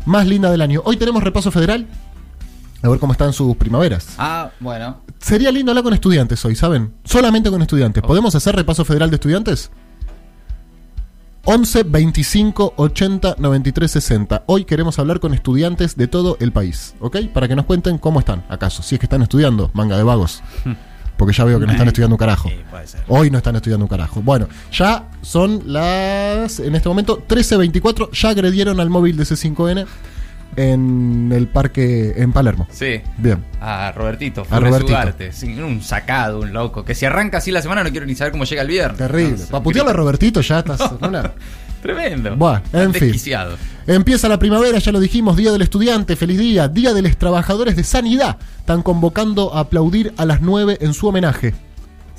más 0.06 0.28
linda 0.28 0.52
del 0.52 0.62
año? 0.62 0.82
Hoy 0.86 0.98
tenemos 0.98 1.24
repaso 1.24 1.52
federal. 1.52 1.88
A 2.82 2.88
ver 2.88 3.00
cómo 3.00 3.12
están 3.12 3.34
sus 3.34 3.56
primaveras. 3.58 4.08
Ah, 4.18 4.52
bueno. 4.60 5.02
Sería 5.20 5.52
lindo 5.52 5.72
hablar 5.72 5.84
con 5.84 5.94
estudiantes 5.94 6.44
hoy, 6.46 6.56
¿saben? 6.56 6.94
Solamente 7.04 7.50
con 7.50 7.62
estudiantes. 7.62 8.02
¿Podemos 8.02 8.34
hacer 8.36 8.56
repaso 8.56 8.86
federal 8.86 9.10
de 9.10 9.16
estudiantes? 9.18 9.70
11 11.46 11.84
25 11.84 12.74
80 12.76 13.36
93 13.38 13.92
60. 13.92 14.44
Hoy 14.46 14.66
queremos 14.66 15.00
hablar 15.00 15.20
con 15.20 15.34
estudiantes 15.34 15.96
de 15.96 16.08
todo 16.08 16.38
el 16.40 16.52
país, 16.52 16.96
¿ok? 17.00 17.18
Para 17.34 17.48
que 17.48 17.56
nos 17.56 17.66
cuenten 17.66 17.98
cómo 17.98 18.20
están, 18.20 18.44
acaso. 18.50 18.84
Si 18.84 18.96
es 18.96 19.00
que 19.00 19.06
están 19.06 19.22
estudiando, 19.22 19.72
manga 19.74 19.98
de 19.98 20.04
vagos. 20.04 20.44
Porque 21.18 21.34
ya 21.34 21.44
veo 21.44 21.60
que 21.60 21.66
no 21.66 21.74
están 21.74 21.88
estudiando 21.88 22.16
un 22.16 22.18
carajo. 22.18 22.48
Sí, 22.48 22.56
puede 22.70 22.88
ser. 22.88 23.04
Hoy 23.10 23.30
no 23.30 23.40
están 23.40 23.54
estudiando 23.58 23.84
un 23.84 23.90
carajo. 23.90 24.22
Bueno, 24.22 24.48
ya 24.72 25.10
son 25.22 25.64
las, 25.66 26.62
en 26.62 26.76
este 26.76 26.88
momento, 26.88 27.22
13.24. 27.28 28.12
Ya 28.12 28.30
agredieron 28.30 28.80
al 28.80 28.90
móvil 28.90 29.18
de 29.18 29.24
C5N 29.24 29.86
en 30.56 31.32
el 31.34 31.48
parque 31.48 32.14
en 32.18 32.32
Palermo. 32.34 32.68
Sí. 32.72 33.02
Bien. 33.18 33.44
A 33.62 33.92
Robertito, 33.92 34.46
A 34.50 34.60
Robertito. 34.60 34.92
Ugarte. 34.94 35.32
Un 35.64 35.82
sacado, 35.82 36.40
un 36.42 36.54
loco. 36.54 36.84
Que 36.84 36.96
si 36.96 37.06
arranca 37.06 37.38
así 37.40 37.52
la 37.52 37.62
semana 37.62 37.84
no 37.84 37.92
quiero 37.92 38.06
ni 38.06 38.16
saber 38.16 38.32
cómo 38.32 38.44
llega 38.44 38.62
el 38.62 38.68
viernes. 38.68 38.98
Terrible. 38.98 39.38
No, 39.38 39.46
Para 39.48 39.64
putearlo 39.64 39.92
a 39.92 39.94
Robertito 39.94 40.42
ya 40.42 40.60
estás 40.60 40.82
en 41.02 41.08
una- 41.08 41.32
Tremendo. 41.82 42.36
Bueno, 42.36 42.62
en 42.74 42.94
fin. 42.94 43.14
Empieza 43.88 44.28
la 44.28 44.38
primavera, 44.38 44.80
ya 44.80 44.92
lo 44.92 45.00
dijimos, 45.00 45.38
Día 45.38 45.52
del 45.54 45.62
Estudiante, 45.62 46.18
feliz 46.18 46.38
día, 46.38 46.68
Día 46.68 46.94
de 46.94 47.02
los 47.02 47.16
Trabajadores 47.16 47.78
de 47.78 47.86
Sanidad. 47.86 48.38
Están 48.60 48.82
convocando 48.84 49.56
a 49.56 49.62
aplaudir 49.62 50.14
a 50.18 50.26
las 50.26 50.42
9 50.42 50.78
en 50.82 50.94
su 50.94 51.08
homenaje. 51.08 51.56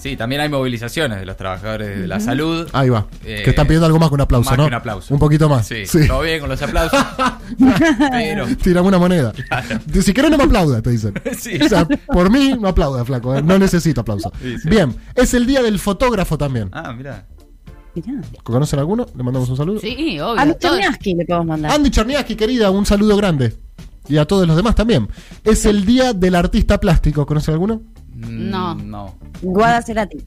Sí, 0.00 0.16
también 0.16 0.40
hay 0.40 0.48
movilizaciones 0.48 1.20
de 1.20 1.26
los 1.26 1.36
trabajadores 1.36 1.98
de 2.00 2.08
la 2.08 2.20
salud. 2.20 2.66
Ahí 2.72 2.88
va. 2.88 3.06
Eh, 3.24 3.42
que 3.44 3.50
están 3.50 3.66
pidiendo 3.66 3.84
algo 3.86 3.98
más 3.98 4.08
que 4.08 4.14
un 4.14 4.20
aplauso, 4.22 4.48
más 4.50 4.56
¿no? 4.58 4.64
que 4.64 4.68
un 4.68 4.74
aplauso. 4.74 5.12
Un 5.14 5.20
poquito 5.20 5.48
más. 5.48 5.66
Sí, 5.66 5.84
Sí. 5.86 6.06
todo 6.08 6.22
bien 6.22 6.40
con 6.40 6.48
los 6.48 6.60
aplausos. 6.62 6.98
Pero. 8.10 8.46
Tirame 8.56 8.88
una 8.88 8.98
moneda. 8.98 9.32
Si 10.02 10.12
querés 10.14 10.30
no 10.30 10.38
me 10.38 10.44
aplauda, 10.44 10.80
te 10.82 10.90
dicen. 10.90 11.14
Sí. 11.38 11.58
O 11.62 11.68
sea, 11.68 11.86
por 12.06 12.30
mí 12.30 12.54
no 12.58 12.68
aplauda, 12.68 13.04
flaco. 13.04 13.34
¿eh? 13.36 13.42
No 13.42 13.58
necesito 13.58 14.00
aplauso. 14.00 14.32
Sí, 14.42 14.56
sí. 14.58 14.68
Bien, 14.68 14.94
es 15.14 15.34
el 15.34 15.46
día 15.46 15.62
del 15.62 15.78
fotógrafo 15.78 16.36
también. 16.38 16.68
Ah, 16.72 16.92
mira. 16.96 17.26
Mirá. 17.94 18.20
¿Conocen 18.42 18.78
alguno? 18.78 19.04
Le 19.16 19.22
mandamos 19.22 19.48
un 19.50 19.56
saludo. 19.56 19.80
Sí, 19.80 20.18
obvio. 20.20 20.46
mi 20.46 20.52
todo- 20.54 20.72
Cherniaski 20.76 21.14
le 21.14 21.24
podemos 21.24 21.46
mandar. 21.46 21.72
Andy 21.72 21.90
Cherniaski, 21.90 22.36
querida, 22.36 22.70
un 22.70 22.86
saludo 22.86 23.16
grande. 23.16 23.54
Y 24.08 24.16
a 24.16 24.24
todos 24.26 24.46
los 24.46 24.56
demás 24.56 24.74
también. 24.74 25.08
Es 25.44 25.64
el 25.66 25.84
día 25.84 26.12
del 26.12 26.34
artista 26.34 26.78
plástico. 26.80 27.26
¿Conocen 27.26 27.54
alguno? 27.54 27.82
No. 28.40 28.74
No. 28.74 29.14
Guada 29.42 29.82
Cerati. 29.82 30.18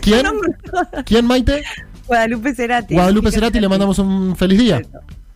¿Quién? 0.00 0.26
¿Quién, 1.04 1.26
Maite? 1.26 1.64
Guadalupe 2.06 2.54
Cerati. 2.54 2.94
Guadalupe 2.94 3.30
Cerati, 3.30 3.60
le 3.60 3.68
mandamos 3.68 3.98
un 3.98 4.36
feliz 4.36 4.58
día. 4.58 4.82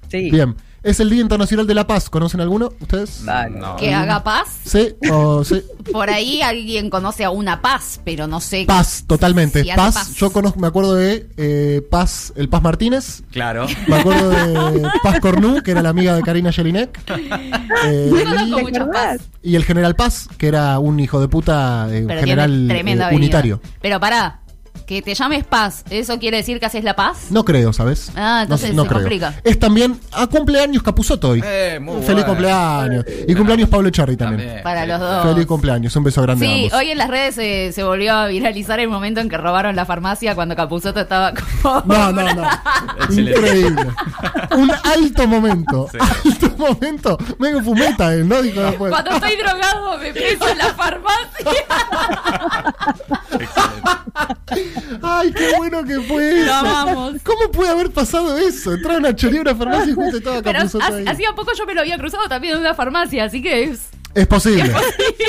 Sí. 0.08 0.30
Bien. 0.30 0.54
Es 0.82 1.00
el 1.00 1.10
Día 1.10 1.20
Internacional 1.20 1.66
de 1.66 1.74
la 1.74 1.86
Paz. 1.86 2.08
¿Conocen 2.08 2.40
alguno? 2.40 2.70
¿Ustedes? 2.80 3.22
No. 3.50 3.76
Que 3.76 3.92
haga 3.92 4.22
paz. 4.22 4.60
Sí, 4.64 4.94
o 5.10 5.44
sí. 5.44 5.62
Por 5.92 6.08
ahí 6.08 6.40
alguien 6.40 6.88
conoce 6.88 7.24
a 7.24 7.30
una 7.30 7.60
paz, 7.60 8.00
pero 8.04 8.26
no 8.26 8.40
sé. 8.40 8.64
Paz, 8.66 9.04
totalmente. 9.06 9.62
Si 9.64 9.68
Paz, 9.74 9.94
paz. 9.94 10.14
yo 10.14 10.30
conozco, 10.30 10.60
me 10.60 10.66
acuerdo 10.68 10.94
de 10.94 11.28
eh, 11.36 11.82
Paz, 11.90 12.32
el 12.36 12.48
Paz 12.48 12.62
Martínez. 12.62 13.22
Claro. 13.32 13.66
Me 13.88 13.96
acuerdo 13.96 14.30
de 14.30 14.88
Paz 15.02 15.20
Cornú, 15.20 15.62
que 15.62 15.72
era 15.72 15.82
la 15.82 15.88
amiga 15.88 16.14
de 16.14 16.22
Karina 16.22 16.52
Jelinek. 16.52 17.00
Eh, 17.84 18.10
No 18.10 18.58
y- 18.68 18.72
paz. 18.92 19.20
y 19.42 19.54
el 19.54 19.64
General 19.64 19.94
Paz, 19.94 20.28
que 20.36 20.48
era 20.48 20.78
un 20.78 20.98
hijo 21.00 21.20
de 21.20 21.28
puta 21.28 21.86
eh, 21.90 22.04
general 22.20 22.68
eh, 22.70 23.08
unitario. 23.14 23.60
Pero 23.80 24.00
pará, 24.00 24.40
que 24.86 25.02
te 25.02 25.14
llames 25.14 25.44
paz, 25.44 25.84
¿eso 25.90 26.18
quiere 26.18 26.38
decir 26.38 26.58
que 26.60 26.66
haces 26.66 26.84
la 26.84 26.94
paz? 26.96 27.26
No 27.30 27.44
creo, 27.44 27.72
¿sabes? 27.72 28.10
Ah, 28.16 28.40
entonces 28.42 28.74
no, 28.74 28.82
se 28.82 28.88
creo. 28.88 29.00
complica. 29.00 29.34
Es 29.44 29.58
también 29.58 29.98
a 30.12 30.26
cumpleaños 30.26 30.82
Capuzoto 30.82 31.30
hoy. 31.30 31.42
Eh, 31.44 31.78
muy 31.80 31.96
Feliz 32.02 32.24
bueno. 32.24 32.26
cumpleaños. 32.26 33.04
Y 33.26 33.34
cumpleaños 33.34 33.68
Pablo 33.68 33.88
Echarri 33.88 34.16
también. 34.16 34.40
También. 34.48 34.62
Para 34.64 34.86
los 34.86 35.00
dos. 35.00 35.26
Feliz 35.34 35.46
cumpleaños. 35.46 35.94
Un 35.96 36.04
beso 36.04 36.22
grande 36.22 36.46
a 36.46 36.48
Sí, 36.48 36.64
ambos. 36.64 36.78
hoy 36.78 36.90
en 36.90 36.98
las 36.98 37.08
redes 37.08 37.34
se, 37.34 37.72
se 37.72 37.82
volvió 37.82 38.14
a 38.14 38.26
viralizar 38.28 38.78
el 38.80 38.88
momento 38.88 39.20
en 39.20 39.28
que 39.28 39.36
robaron 39.36 39.74
la 39.76 39.84
farmacia 39.86 40.34
cuando 40.34 40.54
Capuzoto 40.56 41.00
estaba 41.00 41.32
como... 41.34 41.82
No, 41.86 42.12
no, 42.12 42.34
no. 42.34 42.48
Increíble. 43.10 43.86
Un 44.56 44.70
alto 44.84 45.26
momento. 45.26 45.88
Sí. 45.92 45.98
Alto 46.00 46.50
momento. 46.56 47.18
Medio 47.38 47.62
fumeta 47.62 48.12
él, 48.14 48.28
¿no? 48.28 48.40
Dijo 48.42 48.60
después. 48.60 48.90
Cuando 48.90 49.10
estoy 49.12 49.36
drogado 49.36 49.98
me 49.98 50.12
preso 50.12 50.48
en 50.48 50.58
la 50.58 50.74
farmacia. 50.74 51.28
Excelente. 53.38 53.97
Ay, 55.02 55.32
qué 55.32 55.56
bueno 55.56 55.84
que 55.84 56.00
fue 56.00 56.42
eso. 56.42 56.54
amamos. 56.54 57.14
¿Cómo 57.24 57.50
puede 57.50 57.70
haber 57.70 57.90
pasado 57.90 58.38
eso? 58.38 58.74
Entraron 58.74 59.06
a 59.06 59.14
chorear 59.14 59.42
una 59.42 59.54
farmacia 59.54 59.92
y 59.92 59.94
justo 59.94 60.16
estaba 60.18 60.42
Pero 60.42 60.60
hacía 60.60 61.34
poco 61.34 61.52
yo 61.56 61.66
me 61.66 61.74
lo 61.74 61.80
había 61.80 61.98
cruzado 61.98 62.28
también 62.28 62.54
en 62.54 62.60
una 62.60 62.74
farmacia, 62.74 63.24
así 63.24 63.42
que 63.42 63.64
es. 63.64 63.88
Es 64.14 64.26
posible. 64.26 64.72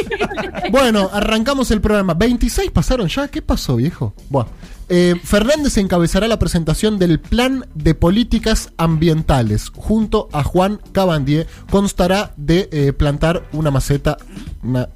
bueno, 0.72 1.10
arrancamos 1.12 1.70
el 1.72 1.82
programa. 1.82 2.14
26 2.14 2.72
pasaron 2.72 3.08
ya. 3.08 3.28
¿Qué 3.28 3.42
pasó, 3.42 3.76
viejo? 3.76 4.14
Bueno, 4.30 4.50
eh, 4.88 5.16
Fernández 5.24 5.78
encabezará 5.78 6.28
la 6.28 6.40
presentación 6.40 6.98
del 6.98 7.20
Plan 7.20 7.66
de 7.76 7.94
Políticas 7.94 8.72
Ambientales 8.78 9.70
junto 9.76 10.30
a 10.32 10.44
Juan 10.44 10.80
Cabandier. 10.92 11.46
Constará 11.70 12.34
de 12.38 12.70
eh, 12.72 12.94
plantar 12.94 13.48
una 13.52 13.70
maceta. 13.70 14.18
Una. 14.64 14.90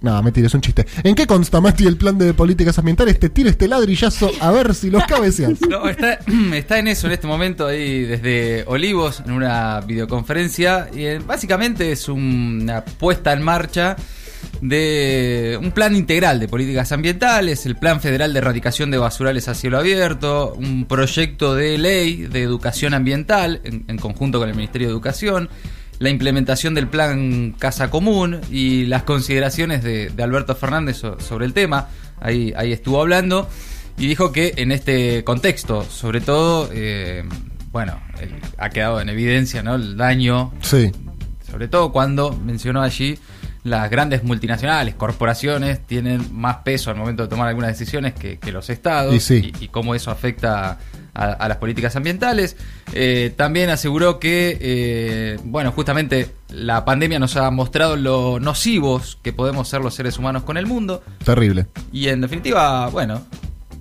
Nada, 0.00 0.22
mentira, 0.22 0.46
es 0.46 0.54
un 0.54 0.60
chiste. 0.60 0.86
¿En 1.02 1.14
qué 1.14 1.26
consta, 1.26 1.60
Mati, 1.60 1.86
el 1.86 1.96
Plan 1.96 2.16
de 2.18 2.34
Políticas 2.34 2.78
Ambientales? 2.78 3.18
Te 3.18 3.28
tiro 3.28 3.48
este 3.48 3.68
ladrillazo 3.68 4.30
a 4.40 4.50
ver 4.50 4.74
si 4.74 4.90
los 4.90 5.04
cabeceas. 5.04 5.58
No, 5.70 5.88
está, 6.54 6.78
en 6.78 6.88
eso 6.88 7.06
en 7.06 7.12
este 7.12 7.26
momento 7.26 7.66
ahí 7.66 8.02
desde 8.02 8.64
Olivos 8.66 9.22
en 9.24 9.32
una 9.32 9.80
videoconferencia 9.80 10.88
y 10.92 11.04
eh, 11.04 11.18
básicamente 11.20 11.92
es 11.92 12.08
una 12.08 12.84
puesta 12.84 13.32
en 13.32 13.42
marcha 13.42 13.96
de 14.60 15.58
un 15.60 15.70
plan 15.72 15.94
integral 15.94 16.40
de 16.40 16.48
políticas 16.48 16.90
ambientales, 16.92 17.66
el 17.66 17.76
Plan 17.76 18.00
Federal 18.00 18.32
de 18.32 18.38
Erradicación 18.40 18.90
de 18.90 18.98
Basurales 18.98 19.48
a 19.48 19.54
Cielo 19.54 19.78
Abierto, 19.78 20.54
un 20.54 20.86
proyecto 20.86 21.54
de 21.54 21.78
ley 21.78 22.26
de 22.26 22.42
educación 22.42 22.94
ambiental 22.94 23.60
en, 23.64 23.84
en 23.86 23.98
conjunto 23.98 24.38
con 24.38 24.48
el 24.48 24.54
Ministerio 24.54 24.88
de 24.88 24.92
Educación, 24.92 25.48
la 26.00 26.08
implementación 26.10 26.74
del 26.74 26.88
Plan 26.88 27.54
Casa 27.58 27.88
Común 27.90 28.40
y 28.50 28.86
las 28.86 29.04
consideraciones 29.04 29.84
de, 29.84 30.08
de 30.10 30.22
Alberto 30.24 30.56
Fernández 30.56 30.96
so- 30.96 31.20
sobre 31.20 31.46
el 31.46 31.52
tema. 31.52 31.88
Ahí, 32.20 32.52
ahí 32.56 32.72
estuvo 32.72 33.00
hablando 33.00 33.48
y 33.98 34.06
dijo 34.08 34.32
que 34.32 34.54
en 34.56 34.72
este 34.72 35.22
contexto, 35.24 35.84
sobre 35.84 36.20
todo, 36.22 36.68
eh, 36.72 37.22
bueno, 37.70 38.00
el- 38.20 38.34
ha 38.58 38.70
quedado 38.70 39.00
en 39.00 39.08
evidencia 39.10 39.62
¿no? 39.62 39.74
el 39.76 39.96
daño 39.96 40.52
Sí. 40.62 40.90
sobre 41.50 41.68
todo 41.68 41.92
cuando 41.92 42.32
mencionó 42.34 42.80
allí 42.82 43.18
las 43.62 43.90
grandes 43.90 44.24
multinacionales, 44.24 44.94
corporaciones, 44.94 45.86
tienen 45.86 46.26
más 46.34 46.56
peso 46.64 46.90
al 46.90 46.96
momento 46.96 47.24
de 47.24 47.28
tomar 47.28 47.46
algunas 47.48 47.68
decisiones 47.78 48.14
que, 48.14 48.38
que 48.38 48.52
los 48.52 48.70
estados 48.70 49.14
Y 49.14 49.20
sí. 49.20 49.52
y, 49.60 49.68
cómo 49.68 49.94
eso 49.94 50.10
afecta 50.10 50.78
a, 51.14 51.24
a 51.32 51.48
las 51.48 51.56
políticas 51.58 51.96
ambientales. 51.96 52.56
Eh, 52.92 53.32
también 53.36 53.70
aseguró 53.70 54.18
que, 54.18 54.58
eh, 54.60 55.38
bueno, 55.44 55.72
justamente 55.72 56.30
la 56.50 56.84
pandemia 56.84 57.18
nos 57.18 57.36
ha 57.36 57.50
mostrado 57.50 57.96
lo 57.96 58.40
nocivos 58.40 59.18
que 59.22 59.32
podemos 59.32 59.68
ser 59.68 59.80
los 59.80 59.94
seres 59.94 60.18
humanos 60.18 60.42
con 60.42 60.56
el 60.56 60.66
mundo 60.66 61.02
Terrible. 61.24 61.66
y 61.92 62.08
en 62.08 62.20
definitiva, 62.20 62.88
bueno, 62.88 63.22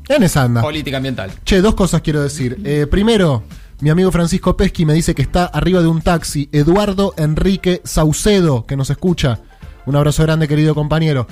En 0.08 0.24
esa 0.24 0.44
anda. 0.44 0.62
política 0.62 0.98
ambiental. 0.98 1.32
Che, 1.46 1.62
dos 1.62 1.76
cosas 1.76 2.02
quiero 2.02 2.22
decir. 2.22 2.58
Eh, 2.64 2.88
primero, 2.90 3.44
mi 3.80 3.90
amigo 3.90 4.12
Francisco 4.12 4.56
Pesqui 4.58 4.86
me 4.86 4.94
dice 4.94 5.16
que 5.16 5.22
está 5.22 5.46
arriba 5.46 5.82
de 5.82 5.88
un 5.88 6.02
taxi. 6.02 6.50
Eduardo 6.52 7.14
Enrique 7.18 7.82
Saucedo, 7.84 8.66
que 8.66 8.76
nos 8.76 8.90
escucha. 8.90 9.40
Un 9.86 9.96
abrazo 9.96 10.22
grande, 10.24 10.48
querido 10.48 10.76
compañero. 10.76 11.26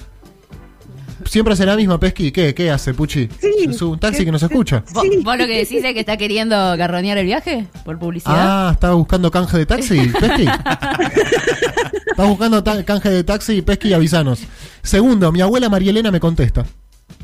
Siempre 1.28 1.54
hace 1.54 1.66
la 1.66 1.76
misma, 1.76 2.00
Pesqui. 2.00 2.32
¿Qué? 2.32 2.54
¿Qué 2.54 2.72
hace, 2.72 2.94
Puchi? 2.94 3.28
Sí. 3.40 3.68
Es 3.70 3.82
un 3.82 4.00
taxi 4.00 4.26
que 4.26 4.32
nos 4.32 4.42
escucha. 4.44 4.84
¿Vos, 4.94 5.06
vos 5.24 5.38
lo 5.38 5.46
que 5.46 5.58
decís 5.60 5.84
es 5.84 5.94
que 5.94 6.00
está 6.00 6.18
queriendo 6.18 6.56
garronear 6.78 7.18
el 7.18 7.26
viaje 7.26 7.68
por 7.86 8.00
publicidad? 8.00 8.68
Ah, 8.68 8.70
¿estaba 8.74 8.96
buscando 8.96 9.30
canje 9.32 9.58
de 9.58 9.66
taxi, 9.66 10.08
Pesqui? 10.20 10.48
¿Estás 12.12 12.28
buscando 12.28 12.64
canje 12.64 13.10
de 13.10 13.24
taxi, 13.24 13.62
Pesqui? 13.62 13.94
Avisanos. 13.94 14.40
Segundo, 14.82 15.32
mi 15.32 15.42
abuela 15.42 15.70
María 15.70 15.92
Elena 15.92 16.12
me 16.12 16.20
contesta. 16.20 16.66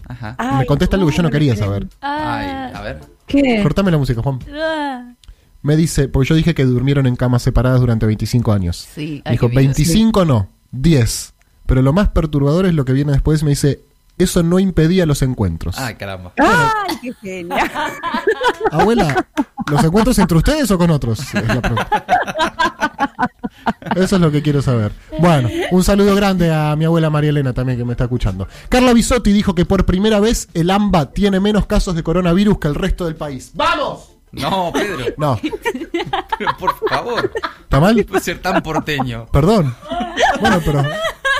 Ajá. 0.07 0.35
Ay, 0.37 0.59
me 0.59 0.65
contesta 0.65 0.95
algo 0.97 1.09
que 1.09 1.15
yo 1.17 1.23
no 1.23 1.29
quería 1.31 1.55
saber. 1.55 1.87
Ay, 2.01 2.47
Ah, 2.49 2.71
a 2.75 2.81
ver. 2.81 2.99
¿Qué? 3.25 3.61
Cortame 3.63 3.89
la 3.91 3.97
música, 3.97 4.21
Juan. 4.21 4.39
ah. 4.53 5.13
Me 5.61 5.77
dice, 5.77 6.09
porque 6.09 6.27
yo 6.27 6.35
dije 6.35 6.53
que 6.53 6.65
durmieron 6.65 7.07
en 7.07 7.15
camas 7.15 7.41
separadas 7.41 7.79
durante 7.79 8.05
25 8.05 8.51
años. 8.51 8.85
Sí, 8.93 9.23
Dijo, 9.29 9.47
qué 9.47 9.51
vida. 9.51 9.61
25 9.61 10.25
no, 10.25 10.49
10. 10.71 11.33
Pero 11.65 11.81
lo 11.81 11.93
más 11.93 12.09
perturbador 12.09 12.65
es 12.65 12.73
lo 12.73 12.83
que 12.83 12.91
viene 12.91 13.13
después. 13.13 13.43
Me 13.43 13.51
dice, 13.51 13.79
eso 14.17 14.43
no 14.43 14.59
impedía 14.59 15.05
los 15.05 15.21
encuentros. 15.21 15.77
Ay, 15.77 15.95
caramba. 15.95 16.33
¡Ay, 16.39 16.97
qué 17.01 17.13
genial! 17.21 17.69
Abuela, 18.71 19.27
¿los 19.69 19.83
encuentros 19.83 20.17
entre 20.19 20.37
ustedes 20.37 20.69
o 20.71 20.77
con 20.77 20.91
otros? 20.91 21.19
Es 21.19 21.47
la 21.47 21.61
pregunta. 21.61 22.05
Eso 23.95 24.15
es 24.15 24.21
lo 24.21 24.31
que 24.31 24.41
quiero 24.41 24.61
saber. 24.61 24.91
Bueno, 25.19 25.49
un 25.71 25.83
saludo 25.83 26.15
grande 26.15 26.51
a 26.53 26.75
mi 26.75 26.85
abuela 26.85 27.09
María 27.09 27.29
Elena 27.29 27.53
también 27.53 27.77
que 27.77 27.85
me 27.85 27.91
está 27.91 28.05
escuchando. 28.05 28.47
Carla 28.67 28.91
Bisotti 28.93 29.31
dijo 29.31 29.53
que 29.53 29.65
por 29.65 29.85
primera 29.85 30.19
vez 30.19 30.47
el 30.53 30.69
AMBA 30.71 31.11
tiene 31.11 31.39
menos 31.39 31.67
casos 31.67 31.93
de 31.95 32.01
coronavirus 32.03 32.57
que 32.57 32.67
el 32.69 32.75
resto 32.75 33.05
del 33.05 33.15
país. 33.15 33.51
¡Vamos! 33.53 34.09
No, 34.31 34.71
Pedro, 34.73 35.05
No, 35.17 35.39
pero 36.39 36.57
por 36.57 36.75
favor, 36.89 37.31
¿está 37.61 37.79
mal? 37.79 37.95
no 37.95 38.03
puede 38.03 38.23
ser 38.23 38.39
tan 38.41 38.63
porteño. 38.63 39.27
Perdón. 39.27 39.75
Bueno, 40.41 40.59
pero 40.65 40.83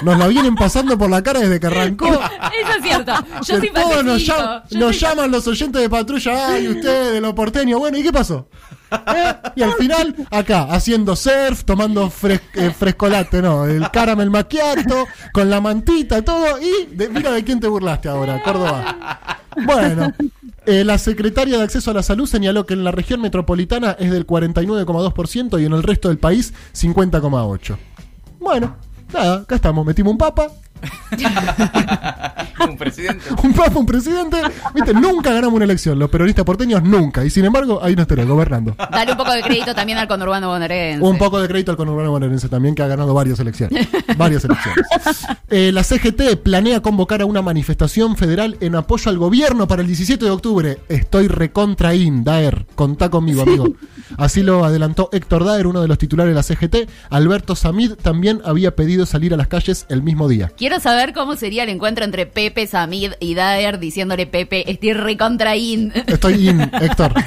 nos 0.03 0.17
la 0.17 0.27
vienen 0.27 0.55
pasando 0.55 0.98
por 0.98 1.10
la 1.10 1.22
cara 1.24 1.39
desde 1.39 1.60
que 1.60 1.67
arrancó. 1.67 2.07
Eso 2.07 2.77
es 2.77 2.83
cierto. 2.83 3.13
Yo 3.45 3.60
sí 3.62 3.69
todos 3.74 4.03
nos, 4.03 4.24
pacifico. 4.24 4.38
llam- 4.38 4.63
Yo 4.69 4.79
nos 4.79 5.00
llaman 5.00 5.31
los 5.31 5.48
oyentes 5.48 5.81
de 5.81 5.89
patrulla, 5.89 6.48
ay, 6.50 6.67
ustedes, 6.67 7.22
los 7.22 7.33
porteños. 7.33 7.79
Bueno, 7.79 7.98
¿y 7.98 8.03
qué 8.03 8.12
pasó? 8.12 8.48
¿Eh? 8.91 9.33
Y 9.55 9.63
al 9.63 9.74
final, 9.74 10.15
acá, 10.29 10.67
haciendo 10.69 11.15
surf, 11.15 11.63
tomando 11.63 12.10
fres- 12.12 12.41
eh, 12.53 12.72
frescolate, 12.77 13.41
¿no? 13.41 13.65
El 13.65 13.89
caramel 13.89 14.29
macchiato, 14.29 15.07
con 15.33 15.50
la 15.50 15.60
mantita, 15.62 16.22
todo. 16.22 16.60
Y 16.62 16.93
de- 16.95 17.10
mira 17.10 17.31
de 17.31 17.43
quién 17.43 17.60
te 17.60 17.67
burlaste 17.67 18.10
ahora, 18.10 18.41
Córdoba. 18.43 19.39
Bueno, 19.65 20.13
eh, 20.65 20.83
la 20.83 20.98
secretaria 20.98 21.57
de 21.57 21.63
Acceso 21.63 21.91
a 21.91 21.93
la 21.95 22.03
Salud 22.03 22.27
señaló 22.27 22.65
que 22.65 22.74
en 22.74 22.83
la 22.83 22.91
región 22.91 23.22
metropolitana 23.22 23.95
es 24.00 24.12
del 24.12 24.25
49,2% 24.27 25.60
y 25.60 25.65
en 25.65 25.74
el 25.74 25.83
resto 25.83 26.10
del 26.10 26.17
país 26.19 26.53
50,8%. 26.74 27.77
Bueno, 28.39 28.75
nada, 29.13 29.36
acá 29.41 29.55
estamos, 29.55 29.86
metimos 29.86 30.12
un 30.12 30.17
papa, 30.17 30.51
Un 32.70 32.78
presidente. 32.78 33.25
un 33.44 33.54
papa, 33.54 33.80
un 33.80 33.86
presidente. 33.86 34.38
Viste, 34.74 34.94
nunca 34.94 35.34
ganamos 35.34 35.56
una 35.56 35.66
elección. 35.66 36.00
Los 36.00 36.10
peronistas 36.10 36.46
porteños 36.46 36.84
nunca. 36.84 37.25
Y 37.25 37.30
sin 37.30 37.46
embargo, 37.46 37.80
ahí 37.84 37.96
nos 37.96 38.08
tenemos 38.08 38.32
gobernando. 38.32 38.75
Dale 38.92 39.12
un 39.12 39.18
poco 39.18 39.32
de 39.34 39.42
crédito 39.42 39.75
también 39.75 39.98
al 39.98 40.08
conurbano 40.08 40.48
bonaerense. 40.48 41.04
Un 41.04 41.18
poco 41.18 41.42
de 41.42 41.48
crédito 41.48 41.72
al 41.72 41.78
conurbano 41.78 42.12
bonaerense 42.12 42.48
también, 42.50 42.75
que 42.75 42.84
ha 42.84 42.88
ganado 42.88 43.13
varias 43.13 43.40
elecciones. 43.40 43.88
Varias 44.18 44.46
elecciones. 44.46 44.86
Eh, 45.50 45.72
la 45.72 45.84
CGT 45.84 46.38
planea 46.42 46.82
convocar 46.82 47.22
a 47.22 47.25
una 47.25 47.44
manifestación 47.44 48.18
federal 48.18 48.58
en 48.60 48.75
apoyo 48.75 49.12
al 49.12 49.20
gobierno 49.20 49.68
para 49.68 49.82
el 49.84 49.88
17 49.88 50.25
de 50.25 50.32
octubre. 50.32 50.80
Estoy 50.90 51.28
recontra 51.28 51.94
in, 51.94 52.24
Daer. 52.24 52.66
Contá 52.74 53.10
conmigo, 53.10 53.44
amigo. 53.44 53.68
Así 54.18 54.42
lo 54.42 54.66
adelantó 54.66 55.10
Héctor 55.12 55.46
Daer, 55.46 55.68
uno 55.68 55.82
de 55.82 55.88
los 55.88 56.00
titulares 56.00 56.32
de 56.32 56.36
la 56.36 56.44
CGT. 56.44 56.90
Alberto 57.10 57.56
Samid 57.56 57.94
también 57.94 58.42
había 58.46 58.75
pedido 58.75 59.06
salir 59.06 59.34
a 59.34 59.38
las 59.38 59.48
calles 59.48 59.86
el 59.90 60.02
mismo 60.02 60.28
día. 60.28 60.52
Quiero 60.58 60.73
saber 60.80 61.13
cómo 61.13 61.36
sería 61.36 61.63
el 61.63 61.70
encuentro 61.70 62.06
entre 62.06 62.25
Pepe, 62.25 62.68
Samid 62.68 63.13
y 63.20 63.36
Daer 63.36 63.80
diciéndole 63.80 64.27
Pepe, 64.27 64.70
estoy 64.72 64.94
recontra 64.94 65.56
in. 65.56 65.92
Estoy 66.08 66.50
in, 66.50 66.62
Héctor. 66.62 67.13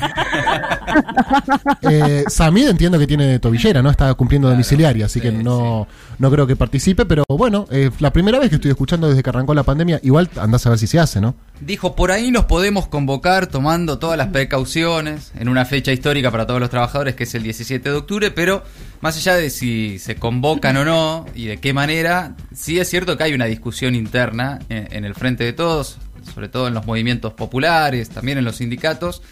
Eh, 1.82 2.24
Samid 2.28 2.68
entiendo 2.68 2.98
que 2.98 3.06
tiene 3.06 3.38
tobillera, 3.38 3.82
¿no? 3.82 3.90
Está 3.90 4.12
cumpliendo 4.14 4.48
domiciliaria, 4.48 5.06
así 5.06 5.20
que 5.20 5.30
sí, 5.30 5.36
no, 5.42 5.86
no 6.18 6.30
creo 6.30 6.46
que 6.46 6.56
participe, 6.56 7.04
pero 7.04 7.24
bueno, 7.28 7.66
eh, 7.70 7.90
la 8.00 8.12
primera 8.12 8.38
vez 8.38 8.48
que 8.48 8.56
estoy 8.56 8.70
escuchando 8.70 9.08
desde 9.08 9.22
que 9.22 9.30
arrancó 9.30 9.52
la 9.52 9.62
pandemia, 9.62 10.00
igual 10.02 10.30
andás 10.40 10.66
a 10.66 10.70
ver 10.70 10.78
si 10.78 10.86
se 10.86 10.98
hace, 10.98 11.20
¿no? 11.20 11.34
Dijo, 11.60 11.96
por 11.96 12.12
ahí 12.12 12.30
nos 12.30 12.44
podemos 12.44 12.86
convocar 12.86 13.46
tomando 13.46 13.98
todas 13.98 14.18
las 14.18 14.28
precauciones 14.28 15.32
en 15.38 15.48
una 15.48 15.64
fecha 15.64 15.90
histórica 15.90 16.30
para 16.30 16.46
todos 16.46 16.60
los 16.60 16.68
trabajadores 16.68 17.14
que 17.14 17.24
es 17.24 17.34
el 17.34 17.42
17 17.42 17.88
de 17.88 17.96
octubre, 17.96 18.30
pero 18.30 18.62
más 19.00 19.16
allá 19.16 19.36
de 19.36 19.48
si 19.48 19.98
se 19.98 20.16
convocan 20.16 20.76
o 20.76 20.84
no 20.84 21.26
y 21.34 21.46
de 21.46 21.56
qué 21.56 21.72
manera, 21.72 22.36
sí 22.54 22.78
es 22.78 22.90
cierto 22.90 23.16
que 23.16 23.24
hay 23.24 23.32
una 23.32 23.46
discusión 23.46 23.94
interna 23.94 24.58
en, 24.68 24.88
en 24.90 25.04
el 25.06 25.14
frente 25.14 25.44
de 25.44 25.54
todos, 25.54 25.98
sobre 26.34 26.48
todo 26.48 26.68
en 26.68 26.74
los 26.74 26.86
movimientos 26.86 27.32
populares, 27.32 28.10
también 28.10 28.36
en 28.36 28.44
los 28.44 28.56
sindicatos, 28.56 29.22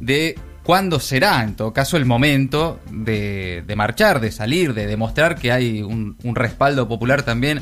de 0.00 0.38
cuándo 0.62 0.98
será 0.98 1.42
en 1.42 1.56
todo 1.56 1.74
caso 1.74 1.98
el 1.98 2.06
momento 2.06 2.80
de, 2.90 3.64
marchar, 3.76 4.20
de 4.20 4.32
salir, 4.32 4.72
de 4.72 4.86
demostrar 4.86 5.36
que 5.36 5.52
hay 5.52 5.82
un 5.82 6.16
respaldo 6.34 6.88
popular 6.88 7.22
también 7.22 7.60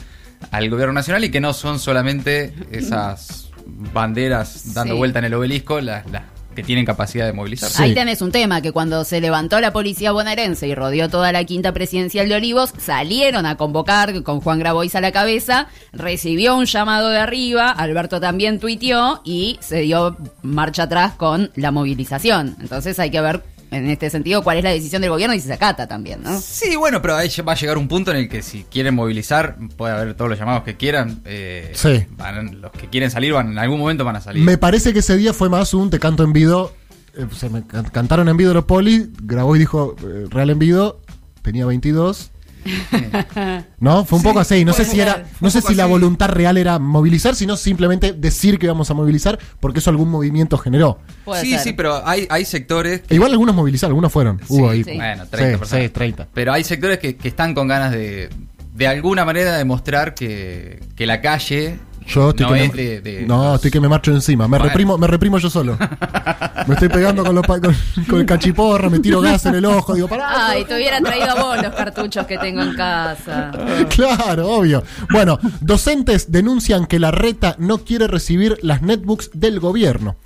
al 0.51 0.71
gobierno 0.71 0.95
nacional 0.95 1.25
y 1.25 1.31
que 1.31 1.41
no 1.41 1.53
son 1.53 1.79
solamente 1.79 2.55
esas 2.71 3.51
banderas 3.67 4.75
dando 4.75 4.95
Sí. 4.95 4.99
vuelta 4.99 5.19
en 5.21 5.27
el 5.27 5.35
obelisco 5.35 5.81
las, 5.81 6.09
las 6.11 6.23
que 6.55 6.63
tienen 6.63 6.85
capacidad 6.85 7.27
de 7.27 7.33
movilizarse. 7.33 7.77
Sí. 7.77 7.83
Ahí 7.83 7.95
tenés 7.95 8.23
un 8.23 8.31
tema, 8.31 8.61
que 8.63 8.71
cuando 8.71 9.03
se 9.05 9.21
levantó 9.21 9.61
la 9.61 9.73
policía 9.73 10.13
bonaerense 10.13 10.69
y 10.69 10.75
rodeó 10.77 11.09
toda 11.09 11.33
la 11.33 11.43
quinta 11.43 11.73
presidencial 11.73 12.29
de 12.29 12.37
Olivos, 12.37 12.73
salieron 12.79 13.45
a 13.45 13.57
convocar 13.57 14.23
con 14.23 14.41
Juan 14.41 14.61
Grabois 14.61 14.95
a 14.95 15.01
la 15.01 15.11
cabeza, 15.11 15.67
recibió 15.93 16.55
un 16.57 16.67
llamado 16.67 17.09
de 17.09 17.19
arriba, 17.19 17.71
Alberto 17.71 18.21
también 18.21 18.61
tuiteó 18.61 19.21
y 19.25 19.59
se 19.61 19.81
dio 19.81 20.17
marcha 20.43 20.85
atrás 20.85 21.15
con 21.15 21.51
la 21.57 21.73
movilización. 21.73 22.57
Entonces 22.61 23.01
hay 23.01 23.11
que 23.11 23.21
ver 23.21 23.43
en 23.75 23.91
este 23.91 24.09
sentido, 24.11 24.43
cuál 24.43 24.59
es 24.59 24.65
la 24.65 24.71
decisión 24.71 25.03
del 25.03 25.11
gobierno 25.11 25.35
y 25.35 25.41
si 25.41 25.47
se 25.49 25.53
acata 25.55 25.87
también, 25.87 26.23
¿no? 26.23 26.41
Sí, 26.41 26.77
bueno, 26.77 27.03
pero 27.03 27.17
ahí 27.17 27.29
va 27.47 27.53
a 27.53 27.57
llegar 27.57 27.77
un 27.79 27.89
punto 27.89 28.11
en 28.13 28.17
el 28.19 28.29
que 28.29 28.43
si 28.43 28.65
quieren 28.71 28.95
movilizar, 28.95 29.57
puede 29.77 29.93
haber 29.95 30.15
todos 30.15 30.31
los 30.31 30.39
llamados 30.39 30.63
que 30.65 30.77
quieran. 30.77 31.21
eh, 31.25 31.73
Sí. 31.75 32.07
van- 32.17 32.61
los 32.61 32.71
que 32.73 32.89
quieren 32.89 33.11
salir, 33.11 33.33
van, 33.33 33.53
en 33.53 33.59
algún 33.59 33.79
momento 33.79 34.05
van 34.05 34.17
a 34.17 34.21
salir. 34.21 34.43
Me 34.43 34.57
parece 34.59 34.93
que 34.93 35.01
ese 35.01 35.17
día 35.17 35.33
fue 35.33 35.49
más 35.49 35.75
un 35.75 35.91
te 35.91 35.99
canto 35.99 36.23
en 36.25 36.33
vido. 36.33 36.73
eh, 37.17 37.27
se 37.37 37.49
me 37.49 37.65
can- 37.65 37.85
cantaron 37.91 38.29
en 38.29 38.37
vido 38.37 38.53
los 38.55 38.65
polis, 38.65 39.09
grabó 39.23 39.55
y 39.55 39.61
dijo 39.61 39.95
eh, 40.03 40.27
real 40.31 40.51
en 40.51 40.59
vido, 40.59 41.01
tenía 41.43 41.65
22. 41.65 42.33
¿No? 43.79 44.05
Fue 44.05 44.17
un 44.19 44.23
Sí, 44.23 44.29
poco 44.29 44.41
así. 44.41 44.65
No 44.65 44.73
sé 44.73 44.85
si 44.85 45.01
era, 45.01 45.25
no 45.41 45.51
sé 45.51 45.61
si 45.61 45.75
la 45.75 45.87
voluntad 45.87 46.29
real 46.29 46.57
era 46.57 46.79
movilizar, 46.79 47.35
sino 47.35 47.57
simplemente 47.57 48.13
decir 48.13 48.59
que 48.59 48.67
íbamos 48.67 48.91
a 48.91 48.95
movilizar, 48.95 49.39
porque 49.61 49.79
eso 49.81 49.91
algún 49.91 50.11
movimiento 50.11 50.57
generó. 50.59 50.99
Puede 51.25 51.43
sí, 51.43 51.51
ser. 51.53 51.61
sí, 51.61 51.73
pero 51.73 52.07
hay, 52.07 52.27
hay 52.31 52.45
sectores 52.45 53.03
E 53.09 53.15
igual 53.15 53.33
algunos 53.33 53.55
movilizaron, 53.55 53.91
algunos 53.93 54.13
fueron. 54.13 54.41
Hubo 54.49 54.71
ahí. 54.71 54.85
sí. 54.85 54.95
Bueno, 54.97 55.27
30 55.27 55.53
Sí, 55.53 55.59
personas. 55.59 55.85
sí, 55.85 55.91
30. 55.91 56.29
Pero 56.33 56.53
hay 56.53 56.65
sectores 56.65 56.99
que, 56.99 57.17
que 57.17 57.29
están 57.29 57.55
con 57.55 57.69
ganas 57.69 57.93
de, 57.93 58.31
de 58.75 58.87
alguna 58.89 59.25
manera, 59.25 59.57
demostrar 59.57 60.15
que, 60.15 60.81
que 60.97 61.07
la 61.07 61.21
calle 61.21 61.79
Yo 62.07 62.31
estoy 62.31 62.47
no 62.47 62.53
que 62.53 62.65
es 62.65 62.75
me, 62.75 62.83
de, 62.83 63.01
de 63.01 63.27
no, 63.27 63.45
los- 63.45 63.55
estoy 63.57 63.71
que 63.71 63.81
me 63.81 63.89
marcho 63.89 64.11
encima. 64.13 64.45
Me 64.47 64.51
Bueno. 64.59 64.65
reprimo, 64.67 64.99
me 64.99 65.07
reprimo 65.07 65.39
yo 65.39 65.49
solo. 65.51 65.77
me 66.67 66.75
estoy 66.75 66.89
pegando 66.89 67.25
con, 67.25 67.35
los 67.35 67.47
pa- 67.47 67.61
con, 67.61 67.75
con 68.09 68.21
el 68.21 68.27
cachiporro, 68.27 68.91
me 68.91 68.99
tiro 68.99 69.21
gas 69.21 69.47
en 69.47 69.55
el 69.55 69.65
ojo, 69.65 69.95
digo, 69.95 70.07
pará. 70.09 70.49
Ay, 70.51 70.65
te 70.65 70.75
hubiera 70.75 71.01
traído 71.01 71.31
a 71.31 71.35
vos 71.43 71.63
los 71.63 71.75
cartuchos 71.75 72.27
que 72.27 72.37
tengo 72.39 72.63
en 72.63 72.75
casa. 72.75 73.51
Claro, 73.89 74.51
obvio. 74.51 74.83
Bueno, 75.11 75.39
docentes 75.61 76.31
denuncian 76.31 76.87
que 76.87 76.99
la 76.99 77.11
reta 77.11 77.57
no 77.59 77.79
quiere 77.79 78.07
recibir 78.07 78.59
las 78.63 78.83
netbooks 78.83 79.31
del 79.35 79.61
gobierno. 79.61 80.17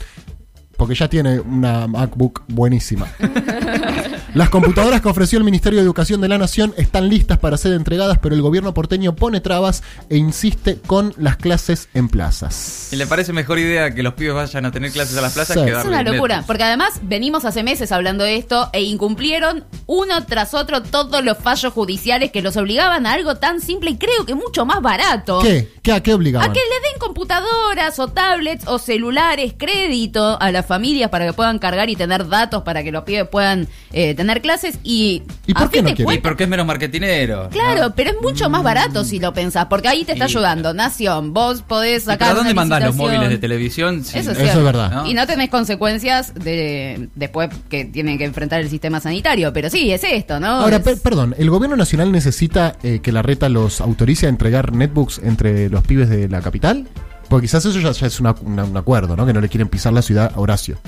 Porque 0.77 0.95
ya 0.95 1.09
tiene 1.09 1.41
una 1.41 1.87
MacBook 1.89 2.45
buenísima. 2.49 3.07
Las 4.39 4.51
computadoras 4.51 5.01
que 5.01 5.09
ofreció 5.09 5.37
el 5.37 5.43
Ministerio 5.45 5.81
de 5.81 5.85
Educación 5.85 6.21
de 6.21 6.29
la 6.29 6.39
Nación 6.39 6.73
están 6.77 7.09
listas 7.09 7.39
para 7.39 7.57
ser 7.57 7.73
entregadas, 7.73 8.21
pero 8.23 8.37
el 8.37 8.41
gobierno 8.41 8.73
porteño 8.73 9.17
pone 9.17 9.41
trabas 9.41 9.83
e 10.11 10.17
insiste 10.17 10.79
con 10.87 11.13
las 11.17 11.39
clases 11.39 11.89
en 11.93 12.09
plazas. 12.09 12.91
¿Y 12.93 12.97
le 12.97 13.09
parece 13.09 13.33
mejor 13.33 13.59
idea 13.59 13.93
que 13.93 14.05
los 14.05 14.15
pibes 14.15 14.35
vayan 14.35 14.65
a 14.65 14.71
tener 14.71 14.93
clases 14.93 15.19
a 15.19 15.23
las 15.23 15.33
plazas 15.33 15.57
Sí. 15.57 15.65
que 15.65 15.73
Es 15.73 15.85
una 15.85 16.05
locura, 16.05 16.45
porque 16.47 16.63
además 16.63 17.01
venimos 17.03 17.45
hace 17.45 17.65
meses 17.65 17.91
hablando 17.91 18.23
de 18.23 18.37
esto 18.37 18.71
e 18.73 18.83
incumplieron 18.83 19.65
uno 19.87 20.25
tras 20.25 20.55
otro 20.55 20.85
todos 20.85 21.25
los 21.25 21.37
fallos 21.39 21.73
judiciales 21.73 22.31
que 22.31 22.41
los 22.41 22.57
obligaban 22.57 23.07
a 23.07 23.15
algo 23.15 23.39
tan 23.39 23.61
simple 23.61 23.91
y 23.91 23.97
creo 23.97 24.25
que 24.25 24.37
mucho 24.37 24.65
más 24.65 24.81
barato. 24.81 25.41
¿Qué? 25.41 25.69
¿Qué? 25.83 25.91
¿A 25.91 26.01
qué 26.01 26.15
obligaban? 26.15 26.49
A 26.49 26.53
que 26.53 26.61
le 26.61 26.89
den 26.89 27.01
computadoras 27.01 27.99
o 27.99 28.07
tablets 28.07 28.69
o 28.69 28.79
celulares, 28.79 29.55
crédito 29.59 30.41
a 30.41 30.53
las 30.53 30.65
familias 30.65 31.11
para 31.11 31.27
que 31.27 31.33
puedan 31.33 31.59
cargar 31.59 31.91
y 31.91 31.97
tener 31.97 32.29
datos 32.29 32.63
para 32.63 32.85
que 32.85 32.93
los 32.93 33.03
pibes 33.03 33.27
puedan 33.27 33.67
eh, 33.93 34.15
tener 34.15 34.28
clases 34.41 34.79
y... 34.85 35.23
¿Y 35.47 35.55
por 35.55 35.65
a 35.65 35.69
qué 35.71 35.83
no? 35.83 35.89
Y 36.13 36.19
porque 36.19 36.45
es 36.45 36.49
menos 36.49 36.67
marketinero. 36.67 37.49
Claro, 37.51 37.89
¿no? 37.89 37.95
pero 37.95 38.11
es 38.11 38.17
mucho 38.23 38.49
más 38.51 38.63
barato 38.63 39.05
si 39.05 39.19
lo 39.19 39.33
pensás, 39.33 39.67
porque 39.67 39.89
ahí 39.89 40.05
te 40.05 40.13
está 40.13 40.27
Sí, 40.29 40.37
ayudando. 40.37 40.75
Nación, 40.75 41.33
vos 41.35 41.63
podés 41.63 42.03
¿Y 42.03 42.07
sacar. 42.07 42.19
¿Para 42.19 42.35
dónde 42.35 42.53
una 42.53 42.61
mandás 42.63 42.85
los 42.85 42.97
móviles 42.97 43.29
de 43.31 43.39
televisión? 43.39 44.05
sin- 44.05 44.21
Eso 44.21 44.33
es, 44.33 44.39
Eso 44.39 44.59
es 44.59 44.65
verdad. 44.65 44.91
¿No? 44.93 45.07
Y 45.07 45.15
no 45.15 45.27
tenés 45.27 45.49
consecuencias 45.51 46.35
de 46.35 47.09
después 47.15 47.49
que 47.69 47.85
tienen 47.87 48.19
que 48.19 48.25
enfrentar 48.25 48.61
el 48.61 48.69
sistema 48.71 49.01
sanitario. 49.01 49.53
Pero 49.53 49.71
sí, 49.71 49.91
es 49.93 50.05
esto, 50.05 50.39
¿no? 50.41 50.47
Ahora, 50.49 50.77
Es- 50.77 50.83
per- 50.83 50.99
perdón, 51.01 51.35
¿el 51.39 51.51
gobierno 51.51 51.77
nacional 51.77 52.13
necesita 52.13 52.77
eh, 52.83 53.01
que 53.03 53.13
la 53.13 53.23
reta 53.23 53.49
los 53.49 53.81
autorice 53.81 54.27
a 54.27 54.29
entregar 54.29 54.73
netbooks 54.73 55.21
entre 55.25 55.69
los 55.71 55.83
pibes 55.85 56.09
de 56.09 56.29
la 56.29 56.41
capital? 56.41 56.87
Porque 57.29 57.45
quizás 57.47 57.65
eso 57.67 57.79
ya, 57.79 57.93
ya 57.93 58.07
es 58.07 58.21
una- 58.21 58.35
una- 58.43 58.65
un 58.65 58.77
acuerdo, 58.77 59.15
¿no? 59.17 59.27
Que 59.27 59.33
no 59.33 59.41
le 59.41 59.49
quieren 59.49 59.69
pisar 59.69 59.93
la 59.93 60.01
ciudad 60.03 60.33
a 60.35 60.41
Horacio. 60.41 60.79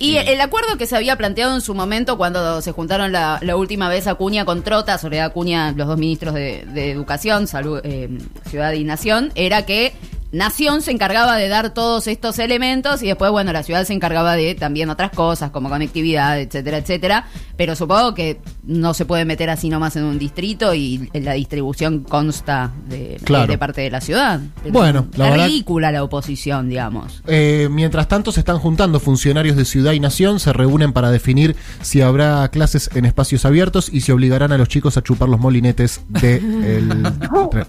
Y 0.00 0.16
el 0.16 0.40
acuerdo 0.40 0.78
que 0.78 0.86
se 0.86 0.96
había 0.96 1.16
planteado 1.16 1.54
en 1.54 1.60
su 1.60 1.74
momento 1.74 2.16
cuando 2.16 2.62
se 2.62 2.72
juntaron 2.72 3.12
la, 3.12 3.38
la 3.42 3.54
última 3.56 3.90
vez 3.90 4.06
Acuña 4.06 4.46
con 4.46 4.62
Trota, 4.62 4.96
Soledad 4.96 5.26
Acuña, 5.26 5.72
los 5.72 5.86
dos 5.86 5.98
ministros 5.98 6.32
de, 6.32 6.64
de 6.72 6.90
Educación, 6.90 7.46
Salud, 7.46 7.82
eh, 7.84 8.08
Ciudad 8.48 8.72
y 8.72 8.82
Nación, 8.82 9.30
era 9.34 9.66
que 9.66 9.92
Nación 10.32 10.80
se 10.82 10.92
encargaba 10.92 11.36
de 11.36 11.48
dar 11.48 11.74
todos 11.74 12.06
estos 12.06 12.38
elementos 12.38 13.02
y 13.02 13.06
después, 13.08 13.30
bueno, 13.32 13.52
la 13.52 13.62
ciudad 13.62 13.84
se 13.84 13.92
encargaba 13.92 14.36
de 14.36 14.54
también 14.54 14.88
otras 14.90 15.10
cosas 15.10 15.50
como 15.50 15.68
conectividad, 15.68 16.38
etcétera, 16.40 16.78
etcétera. 16.78 17.26
Pero 17.56 17.74
supongo 17.76 18.14
que 18.14 18.40
no 18.62 18.94
se 18.94 19.04
puede 19.04 19.24
meter 19.24 19.50
así 19.50 19.68
nomás 19.68 19.96
en 19.96 20.04
un 20.04 20.18
distrito 20.18 20.72
y 20.74 21.10
la 21.14 21.32
distribución 21.32 22.04
consta 22.04 22.72
de, 22.88 23.18
Claro. 23.24 23.48
de 23.48 23.58
parte 23.58 23.80
de 23.80 23.90
la 23.90 24.00
ciudad. 24.00 24.40
Pero 24.62 24.72
Bueno, 24.72 25.06
la 25.16 25.26
es 25.26 25.30
verdad- 25.32 25.46
ridícula 25.46 25.90
la 25.92 26.04
oposición, 26.04 26.68
digamos. 26.68 27.22
Eh, 27.26 27.68
mientras 27.70 28.06
tanto, 28.08 28.32
se 28.32 28.40
están 28.40 28.58
juntando 28.58 29.00
funcionarios 29.00 29.56
de 29.56 29.64
Ciudad 29.64 29.92
y 29.92 30.00
Nación, 30.00 30.38
se 30.40 30.52
reúnen 30.52 30.92
para 30.92 31.10
definir 31.10 31.56
si 31.82 32.00
habrá 32.02 32.48
clases 32.48 32.88
en 32.94 33.04
espacios 33.04 33.44
abiertos 33.44 33.88
y 33.92 34.02
si 34.02 34.12
obligarán 34.12 34.52
a 34.52 34.58
los 34.58 34.68
chicos 34.68 34.96
a 34.96 35.02
chupar 35.02 35.28
los 35.28 35.40
molinetes 35.40 36.00
de 36.08 36.36
el... 36.76 37.02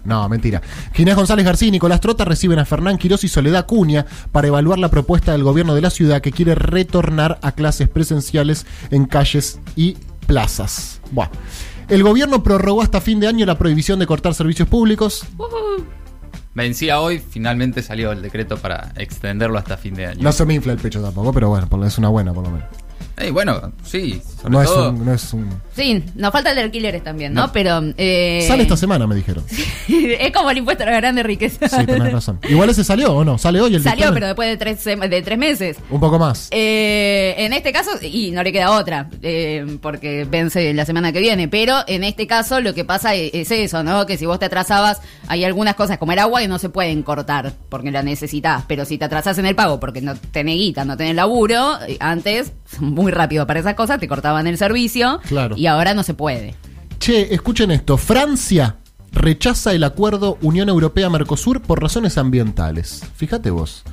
No, 0.06 0.30
mentira. 0.30 0.62
Ginés 0.94 1.16
González 1.16 1.46
García 1.46 1.68
y 1.68 1.72
Nicolás 1.72 2.00
Trota 2.02 2.24
reciben 2.24 2.51
a 2.60 2.66
Fernán 2.66 2.98
Quirós 2.98 3.24
y 3.24 3.28
Soledad 3.28 3.66
Cuña 3.66 4.06
para 4.32 4.48
evaluar 4.48 4.80
la 4.80 4.90
propuesta 4.90 5.32
del 5.32 5.44
gobierno 5.44 5.76
de 5.76 5.82
la 5.82 5.90
ciudad 5.90 6.22
que 6.22 6.32
quiere 6.32 6.56
retornar 6.56 7.40
a 7.42 7.52
clases 7.54 7.90
presenciales 7.90 8.66
en 8.90 9.06
calles 9.06 9.60
y 9.76 9.98
plazas. 10.28 11.02
Buah. 11.12 11.30
El 11.88 12.04
gobierno 12.04 12.42
prorrogó 12.42 12.82
hasta 12.82 13.02
fin 13.02 13.20
de 13.20 13.28
año 13.28 13.46
la 13.46 13.58
prohibición 13.58 14.00
de 14.00 14.08
cortar 14.08 14.34
servicios 14.34 14.68
públicos. 14.68 15.26
Vencía 16.54 17.00
hoy, 17.00 17.20
finalmente 17.20 17.82
salió 17.82 18.12
el 18.12 18.22
decreto 18.22 18.58
para 18.58 18.94
extenderlo 18.98 19.58
hasta 19.58 19.78
fin 19.78 19.94
de 19.94 20.06
año. 20.06 20.22
No 20.22 20.32
se 20.32 20.46
me 20.46 20.54
infla 20.54 20.74
el 20.74 20.80
pecho 20.80 21.02
tampoco, 21.02 21.32
pero 21.34 21.50
bueno, 21.50 21.86
es 21.86 21.98
una 21.98 22.10
buena 22.10 22.34
por 22.34 22.44
lo 22.44 22.52
menos. 22.52 22.68
Eh, 23.18 23.30
bueno, 23.32 23.72
sí, 23.84 24.22
sobre 24.42 24.52
No 24.52 24.62
es, 24.62 24.70
un, 24.72 25.06
no 25.06 25.14
es 25.14 25.34
un- 25.34 25.62
Sí, 25.76 26.04
nos 26.16 26.32
falta 26.32 26.50
el 26.50 26.56
de 26.56 26.62
alquileres 26.64 27.04
también, 27.04 27.34
¿no? 27.34 27.48
No. 27.48 27.52
Pero. 27.54 27.82
eh, 27.98 28.44
Sale 28.48 28.64
esta 28.64 28.76
semana, 28.78 29.06
me 29.08 29.16
dijeron. 29.16 29.44
es 29.88 30.32
como 30.32 30.50
el 30.50 30.58
impuesto 30.58 30.84
a 30.84 30.88
la 30.88 30.98
grande 30.98 31.24
riqueza. 31.24 31.68
Sí, 31.70 31.86
tenés 31.86 32.12
razón. 32.12 32.40
Igual 32.50 32.70
ese 32.70 32.84
salió, 32.84 33.14
¿o 33.14 33.24
no? 33.24 33.38
¿Sale 33.38 33.62
hoy 33.62 33.76
el 33.76 33.84
Salió, 33.84 33.98
dictamen? 34.12 34.14
pero 34.16 34.28
después 34.28 34.50
de 34.50 34.58
tres, 34.58 34.84
de 35.10 35.22
tres 35.22 35.38
meses. 35.38 35.78
Un 35.90 36.00
poco 36.00 36.18
más. 36.20 36.48
Eh, 36.52 37.36
en 37.38 37.54
este 37.54 37.72
caso, 37.72 37.92
y 38.02 38.32
no 38.32 38.44
le 38.44 38.52
queda 38.52 38.72
otra, 38.72 39.10
eh, 39.22 39.78
porque 39.82 40.26
vence 40.30 40.74
la 40.74 40.86
semana 40.86 41.12
que 41.12 41.20
viene, 41.20 41.48
pero 41.48 41.76
en 41.88 42.04
este 42.04 42.28
caso 42.28 42.60
lo 42.62 42.74
que 42.74 42.86
pasa 42.86 43.14
es, 43.16 43.32
es 43.34 43.52
eso, 43.52 43.84
¿no? 43.84 44.06
Que 44.06 44.18
si 44.18 44.26
vos 44.26 44.40
te 44.40 44.46
atrasabas, 44.46 45.02
hay 45.28 45.44
algunas 45.44 45.76
cosas 45.76 45.98
como 45.98 46.12
el 46.14 46.20
agua 46.20 46.42
que 46.42 46.48
no 46.48 46.60
se 46.60 46.70
pueden 46.70 47.04
cortar 47.04 47.54
porque 47.70 47.92
la 47.92 48.04
necesitas, 48.04 48.64
pero 48.68 48.86
si 48.86 48.98
te 48.98 49.06
atrasás 49.06 49.38
en 49.38 49.46
el 49.46 49.56
pago 49.56 49.80
porque 49.80 50.02
no 50.02 50.16
tenés 50.16 50.56
guita, 50.56 50.86
no 50.86 50.98
tenés 50.98 51.16
laburo, 51.16 51.78
eh, 51.88 51.98
antes, 52.00 52.52
muy 53.02 53.12
rápido 53.12 53.46
para 53.48 53.60
esas 53.60 53.76
cosas, 53.76 54.00
te 54.00 54.08
cortaban 54.08 54.48
el 54.48 54.58
servicio 54.58 55.20
Claro. 55.28 55.56
y 55.58 55.66
ahora 55.68 55.94
no 55.94 56.04
se 56.04 56.14
puede. 56.14 56.56
Che, 57.00 57.34
escuchen 57.34 57.72
esto. 57.72 57.98
Francia 57.98 58.78
rechaza 59.12 59.74
el 59.74 59.84
acuerdo 59.84 60.38
Unión 60.42 60.70
Europea-Mercosur 60.70 61.62
por 61.62 61.82
razones 61.82 62.18
ambientales. 62.18 63.04
Fíjate 63.16 63.50
vos. 63.50 63.84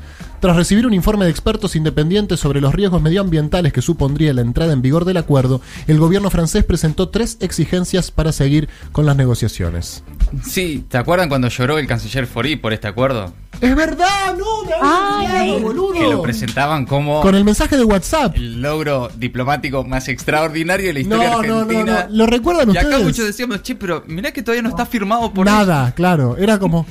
Tras 0.40 0.54
recibir 0.54 0.86
un 0.86 0.94
informe 0.94 1.24
de 1.24 1.32
expertos 1.32 1.74
independientes 1.74 2.38
sobre 2.38 2.60
los 2.60 2.72
riesgos 2.72 3.02
medioambientales 3.02 3.72
que 3.72 3.82
supondría 3.82 4.32
la 4.32 4.42
entrada 4.42 4.72
en 4.72 4.82
vigor 4.82 5.04
del 5.04 5.16
acuerdo, 5.16 5.60
el 5.88 5.98
gobierno 5.98 6.30
francés 6.30 6.62
presentó 6.64 7.08
tres 7.08 7.38
exigencias 7.40 8.12
para 8.12 8.30
seguir 8.30 8.68
con 8.92 9.04
las 9.04 9.16
negociaciones. 9.16 10.04
Sí, 10.44 10.84
¿te 10.88 10.96
acuerdan 10.98 11.28
cuando 11.28 11.48
lloró 11.48 11.78
el 11.78 11.88
canciller 11.88 12.28
Fori 12.28 12.54
por 12.54 12.72
este 12.72 12.86
acuerdo? 12.86 13.32
¡Es 13.60 13.74
verdad! 13.74 14.36
¡No! 14.36 14.64
¡Me 14.64 14.72
había 14.74 15.40
Ay. 15.40 15.50
olvidado, 15.50 15.60
boludo! 15.60 15.92
Que 15.94 16.02
lo 16.08 16.22
presentaban 16.22 16.86
como 16.86 17.20
Con 17.22 17.34
el 17.34 17.44
mensaje 17.44 17.76
de 17.76 17.84
WhatsApp. 17.84 18.36
el 18.36 18.60
logro 18.62 19.08
diplomático 19.16 19.82
más 19.84 20.08
extraordinario 20.08 20.86
de 20.86 20.92
la 20.94 20.98
No, 21.08 21.16
historia 21.16 21.30
no, 21.30 21.42
no, 21.42 21.58
argentina. 21.60 22.06
no. 22.08 22.16
¿Lo 22.16 22.26
recuerdan 22.26 22.68
Y 22.68 22.76
acá 22.76 22.86
ustedes? 22.88 23.04
muchos 23.04 23.24
decíamos, 23.26 23.62
che, 23.62 23.74
pero 23.74 24.04
mirá 24.06 24.30
que 24.32 24.42
todavía 24.42 24.62
no 24.62 24.68
está 24.68 24.86
firmado 24.86 25.32
por 25.32 25.44
Nada, 25.46 25.92
claro. 25.94 26.36
Era 26.36 26.58
como. 26.58 26.86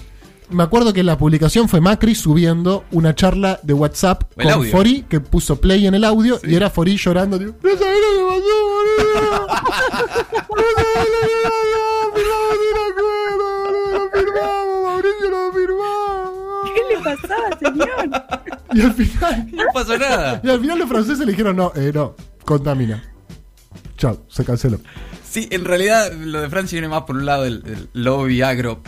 Me 0.49 0.63
acuerdo 0.63 0.93
que 0.93 1.03
la 1.03 1.17
publicación 1.17 1.67
fue 1.67 1.81
Macri 1.81 2.15
subiendo 2.15 2.85
una 2.91 3.13
charla 3.13 3.59
de 3.63 3.73
WhatsApp 3.73 4.23
El 4.37 4.45
con 4.45 4.53
audio. 4.53 4.71
Fori, 4.71 5.03
que 5.09 5.19
puso 5.19 5.59
play 5.59 5.85
en 5.87 5.93
el 5.93 6.05
audio, 6.05 6.39
y 6.41 6.55
era 6.55 6.69
Fori 6.69 6.95
llorando. 6.95 7.37
Tipo, 7.37 7.53
no 7.63 7.69
sabés 7.77 7.97
lo 7.99 8.17
que 8.17 8.23
pasó, 8.29 8.55
boludo. 8.71 9.47
No 10.47 10.63
sabés 10.75 11.07
lo 11.11 11.19
que 11.27 11.39
pasó. 11.43 12.13
Firmamos 12.15 12.57
un 12.71 12.77
acuerdo, 12.91 13.47
boludo. 13.63 13.91
Lo 13.91 14.11
firmamos, 14.11 14.83
Mauricio 14.85 15.29
lo 15.29 15.51
firmamos. 15.51 16.71
¿Qué 16.73 16.81
le 16.95 17.01
Y 18.73 18.81
al 18.81 18.93
final. 18.93 19.47
No 19.53 19.63
pasó 19.73 19.97
nada. 19.97 20.41
Y 20.43 20.49
al 20.49 20.59
final 20.59 20.79
los 20.79 20.89
franceses 20.89 21.19
le 21.19 21.31
dijeron, 21.31 21.55
no, 21.55 21.71
eh, 21.75 21.91
no, 21.93 22.15
contamina. 22.45 23.03
Chao, 23.97 24.23
se 24.27 24.43
canceló. 24.45 24.79
Sí, 25.29 25.47
en 25.51 25.65
realidad 25.65 26.11
lo 26.13 26.41
de 26.41 26.49
Francia 26.49 26.75
viene 26.75 26.87
más 26.87 27.03
por 27.03 27.15
un 27.15 27.25
lado 27.25 27.43
del, 27.43 27.89
lobby 27.93 28.41
agro 28.41 28.81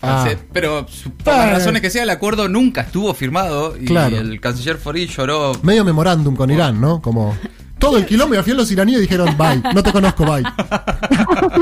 francés, 0.00 0.38
Ah. 0.40 0.46
pero 0.52 0.86
por 1.22 1.34
las 1.34 1.50
razones 1.50 1.80
que 1.82 1.90
sea, 1.90 2.02
el 2.02 2.10
acuerdo 2.10 2.48
nunca 2.48 2.82
estuvo 2.82 3.12
firmado 3.14 3.76
y 3.78 3.86
Claro. 3.86 4.18
el 4.18 4.40
canciller 4.40 4.76
Fori 4.76 5.06
lloró. 5.06 5.52
Medio 5.62 5.84
memorándum 5.84 6.36
con 6.36 6.50
Irán, 6.50 6.80
¿no? 6.80 7.00
Como. 7.00 7.36
Todo 7.78 7.98
el 7.98 8.06
quilombo 8.06 8.34
y 8.34 8.38
al 8.38 8.44
final 8.44 8.58
los 8.58 8.70
iraníes 8.70 9.00
dijeron, 9.00 9.36
bye, 9.36 9.60
no 9.74 9.82
te 9.82 9.92
conozco, 9.92 10.24
bye. 10.24 10.42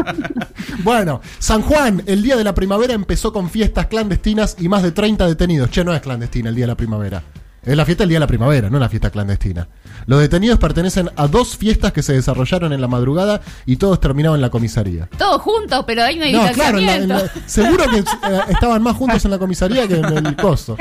bueno, 0.85 1.21
San 1.39 1.63
Juan, 1.63 2.03
el 2.07 2.23
día 2.23 2.37
de 2.37 2.45
la 2.45 2.55
primavera 2.55 2.95
empezó 2.95 3.33
con 3.33 3.51
fiestas 3.51 3.87
clandestinas 3.87 4.57
y 4.61 4.69
más 4.69 4.83
de 4.83 4.93
30 4.93 5.27
detenidos. 5.27 5.71
Che, 5.71 5.85
no 5.85 5.95
es 5.95 6.01
clandestina 6.01 6.49
el 6.51 6.55
día 6.55 6.65
de 6.65 6.69
la 6.73 6.77
primavera. 6.77 7.23
Es 7.65 7.77
la 7.77 7.85
fiesta 7.85 8.03
del 8.03 8.09
día 8.09 8.17
de 8.17 8.21
la 8.21 8.27
primavera, 8.27 8.69
no 8.71 8.79
la 8.81 8.89
fiesta 8.89 9.11
clandestina. 9.11 9.69
Los 10.07 10.19
detenidos 10.21 10.59
pertenecen 10.59 11.11
a 11.15 11.29
dos 11.29 11.57
fiestas 11.57 11.93
que 11.93 12.03
se 12.03 12.13
desarrollaron 12.13 12.73
en 12.73 12.81
la 12.81 12.89
madrugada 12.89 13.41
y 13.67 13.77
todos 13.77 14.01
terminaron 14.01 14.35
en 14.37 14.43
la 14.43 14.51
comisaría. 14.51 15.09
Todos 15.17 15.41
juntos, 15.43 15.85
pero 15.87 16.03
ahí 16.03 16.19
no 16.19 16.25
hay 16.25 16.33
No, 16.33 16.51
claro, 16.53 16.79
en 16.79 16.87
la- 16.87 16.97
en 16.97 17.09
la- 17.09 17.31
seguro 17.47 17.85
que 17.89 17.99
eh, 17.99 18.05
estaban 18.49 18.83
más 18.83 18.97
juntos 18.97 19.25
en 19.25 19.31
la 19.31 19.39
comisaría 19.39 19.87
que 19.87 19.95
en 19.95 20.27
el 20.27 20.37
coso. 20.37 20.77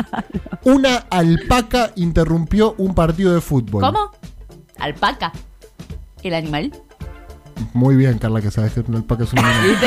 Una 0.64 0.96
alpaca 1.10 1.92
interrumpió 1.96 2.74
un 2.78 2.94
partido 2.94 3.34
de 3.34 3.42
fútbol. 3.42 3.82
¿Cómo? 3.82 4.10
Alpaca. 4.78 5.32
El 6.22 6.34
animal. 6.34 6.72
Muy 7.72 7.96
bien, 7.96 8.18
Carla, 8.18 8.42
que 8.42 8.50
sabes 8.50 8.72
que 8.72 8.80
una 8.80 8.98
alpaca 8.98 9.24
es 9.24 9.32
un 9.32 9.38
animal. 9.38 9.78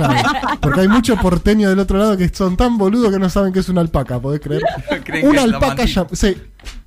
Claro, 0.00 0.30
porque 0.62 0.80
hay 0.80 0.88
muchos 0.88 1.18
porteños 1.20 1.68
del 1.70 1.78
otro 1.78 1.98
lado 1.98 2.16
que 2.16 2.28
son 2.30 2.56
tan 2.56 2.78
boludos 2.78 3.12
que 3.12 3.18
no 3.18 3.28
saben 3.28 3.52
qué 3.52 3.58
es 3.58 3.68
una 3.68 3.82
alpaca, 3.82 4.18
¿podés 4.18 4.40
creer? 4.40 4.62
Que 5.04 5.26
Una 5.26 5.42
alpaca 5.42 5.84
llam- 5.84 6.08
Sí, 6.12 6.40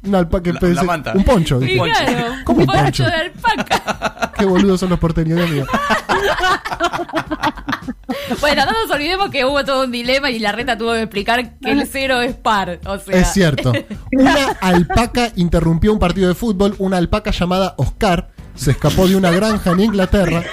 una 0.04 0.20
alpaca. 0.20 0.52
La- 0.52 0.60
pensé- 0.60 0.74
la 0.76 0.84
manta. 0.84 1.14
Un 1.14 1.24
poncho. 1.24 1.62
Y 1.62 1.66
dije. 1.66 1.80
claro, 1.80 2.36
¿Cómo 2.44 2.58
un 2.60 2.64
un 2.64 2.68
poncho? 2.76 2.82
poncho 2.82 3.04
de 3.06 3.12
alpaca. 3.14 4.32
Qué 4.36 4.46
boludos 4.46 4.80
son 4.80 4.90
los 4.90 5.00
porteños, 5.00 5.38
Dios 5.38 5.50
mío. 5.52 5.66
Bueno, 8.42 8.66
no 8.66 8.72
nos 8.72 8.92
olvidemos 8.92 9.30
que 9.30 9.46
hubo 9.46 9.64
todo 9.64 9.84
un 9.86 9.92
dilema 9.92 10.30
y 10.32 10.40
la 10.40 10.52
reta 10.52 10.78
tuvo 10.78 10.94
que 10.94 11.02
explicar 11.02 11.58
que 11.60 11.72
el 11.72 11.88
cero 11.88 12.22
es 12.22 12.36
par. 12.36 12.80
O 12.86 12.98
sea, 13.00 13.20
Es 13.20 13.32
cierto. 13.34 13.72
Una 14.12 14.50
alpaca 14.62 15.32
interrumpió 15.36 15.92
un 15.94 16.00
partido 16.00 16.28
de 16.30 16.36
fútbol. 16.36 16.76
Una 16.80 16.98
alpaca 16.98 17.32
llamada 17.32 17.76
Oscar 17.78 18.30
se 18.56 18.72
escapó 18.72 19.08
de 19.08 19.16
una 19.16 19.32
granja 19.32 19.72
en 19.72 19.80
Inglaterra. 19.82 20.44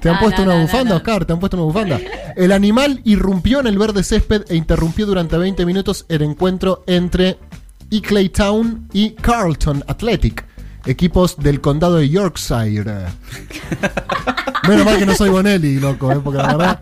¿Te 0.00 0.08
han 0.08 0.16
Ah, 0.16 0.20
puesto 0.20 0.42
no, 0.44 0.50
una 0.52 0.54
no, 0.56 0.62
bufanda, 0.62 0.84
no, 0.84 0.90
no. 0.90 0.96
Oscar? 0.96 1.24
¿Te 1.26 1.32
han 1.34 1.40
puesto 1.40 1.56
una 1.58 1.66
bufanda? 1.66 2.00
El 2.36 2.52
animal 2.52 3.00
irrumpió 3.04 3.60
en 3.60 3.66
el 3.66 3.78
verde 3.78 4.02
césped 4.02 4.44
e 4.48 4.56
interrumpió 4.56 5.04
durante 5.06 5.36
20 5.36 5.66
minutos 5.66 6.06
el 6.08 6.22
encuentro 6.22 6.84
entre 6.86 7.38
Eclay 7.90 8.30
Town 8.30 8.88
y 8.94 9.10
Carlton 9.10 9.84
Athletic, 9.88 10.46
equipos 10.86 11.36
del 11.36 11.60
condado 11.60 11.96
de 11.96 12.08
Yorkshire. 12.08 13.06
Menos 14.68 14.84
mal 14.84 14.98
que 14.98 15.06
no 15.06 15.14
soy 15.14 15.30
Bonelli, 15.30 15.78
loco, 15.80 16.10
eh, 16.12 16.20
porque 16.22 16.38
la 16.38 16.56
verdad 16.56 16.80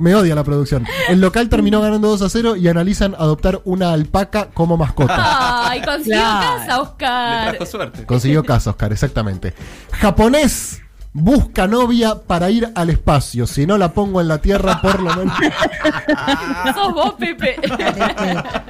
me 0.00 0.14
odia 0.14 0.34
la 0.34 0.44
producción. 0.44 0.86
El 1.08 1.20
local 1.20 1.48
terminó 1.48 1.80
ganando 1.80 2.08
2 2.08 2.22
a 2.22 2.28
0 2.28 2.56
y 2.56 2.68
analizan 2.68 3.14
adoptar 3.18 3.60
una 3.64 3.92
alpaca 3.92 4.48
como 4.52 4.76
mascota. 4.76 5.68
Ay, 5.70 5.82
consiguió 5.82 6.18
Claro. 6.20 6.56
casa, 6.58 6.66
Le 6.76 6.82
Oscar. 6.82 7.48
trajo 7.56 7.66
suerte. 7.66 8.06
Consiguió 8.06 8.44
casa, 8.44 8.70
Oscar, 8.70 8.92
exactamente. 8.92 9.54
Japonés 9.92 10.80
busca 11.16 11.68
novia 11.68 12.16
para 12.26 12.50
ir 12.50 12.68
al 12.74 12.90
espacio. 12.90 13.46
Si 13.46 13.66
no 13.66 13.78
la 13.78 13.92
pongo 13.92 14.20
en 14.20 14.26
la 14.28 14.38
tierra, 14.38 14.80
por 14.82 15.00
lo 15.00 15.14
menos. 15.14 15.36
Sos 16.74 16.92
vos, 16.92 17.14
Pepe. 17.14 17.56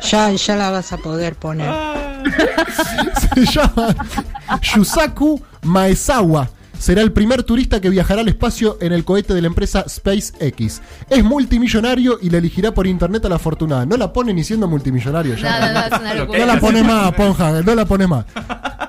Ya, 0.02 0.30
ya 0.30 0.56
la 0.56 0.70
vas 0.70 0.92
a 0.92 0.98
poder 0.98 1.36
poner. 1.36 1.72
Se 3.34 3.46
llama 3.46 3.94
Yusaku 4.60 5.40
Maezawa. 5.62 6.48
Será 6.78 7.00
el 7.02 7.12
primer 7.12 7.42
turista 7.44 7.80
que 7.80 7.88
viajará 7.88 8.20
al 8.20 8.28
espacio 8.28 8.76
en 8.80 8.92
el 8.92 9.04
cohete 9.04 9.32
de 9.32 9.40
la 9.40 9.46
empresa 9.46 9.84
SpaceX. 9.88 10.82
Es 11.08 11.24
multimillonario 11.24 12.18
y 12.20 12.28
le 12.30 12.38
elegirá 12.38 12.74
por 12.74 12.86
internet 12.86 13.24
a 13.24 13.28
la 13.28 13.36
afortunada. 13.36 13.86
No 13.86 13.96
la 13.96 14.12
pone 14.12 14.34
ni 14.34 14.44
siendo 14.44 14.68
multimillonario 14.68 15.34
ya. 15.36 15.60
No, 15.60 15.66
no, 15.66 15.72
no, 15.72 15.80
es 15.86 16.00
una 16.00 16.14
No 16.38 16.46
la 16.46 16.60
pone 16.60 16.82
más, 16.84 17.12
Ponja, 17.14 17.62
no 17.62 17.74
la 17.74 17.84
pone 17.86 18.06
más. 18.06 18.26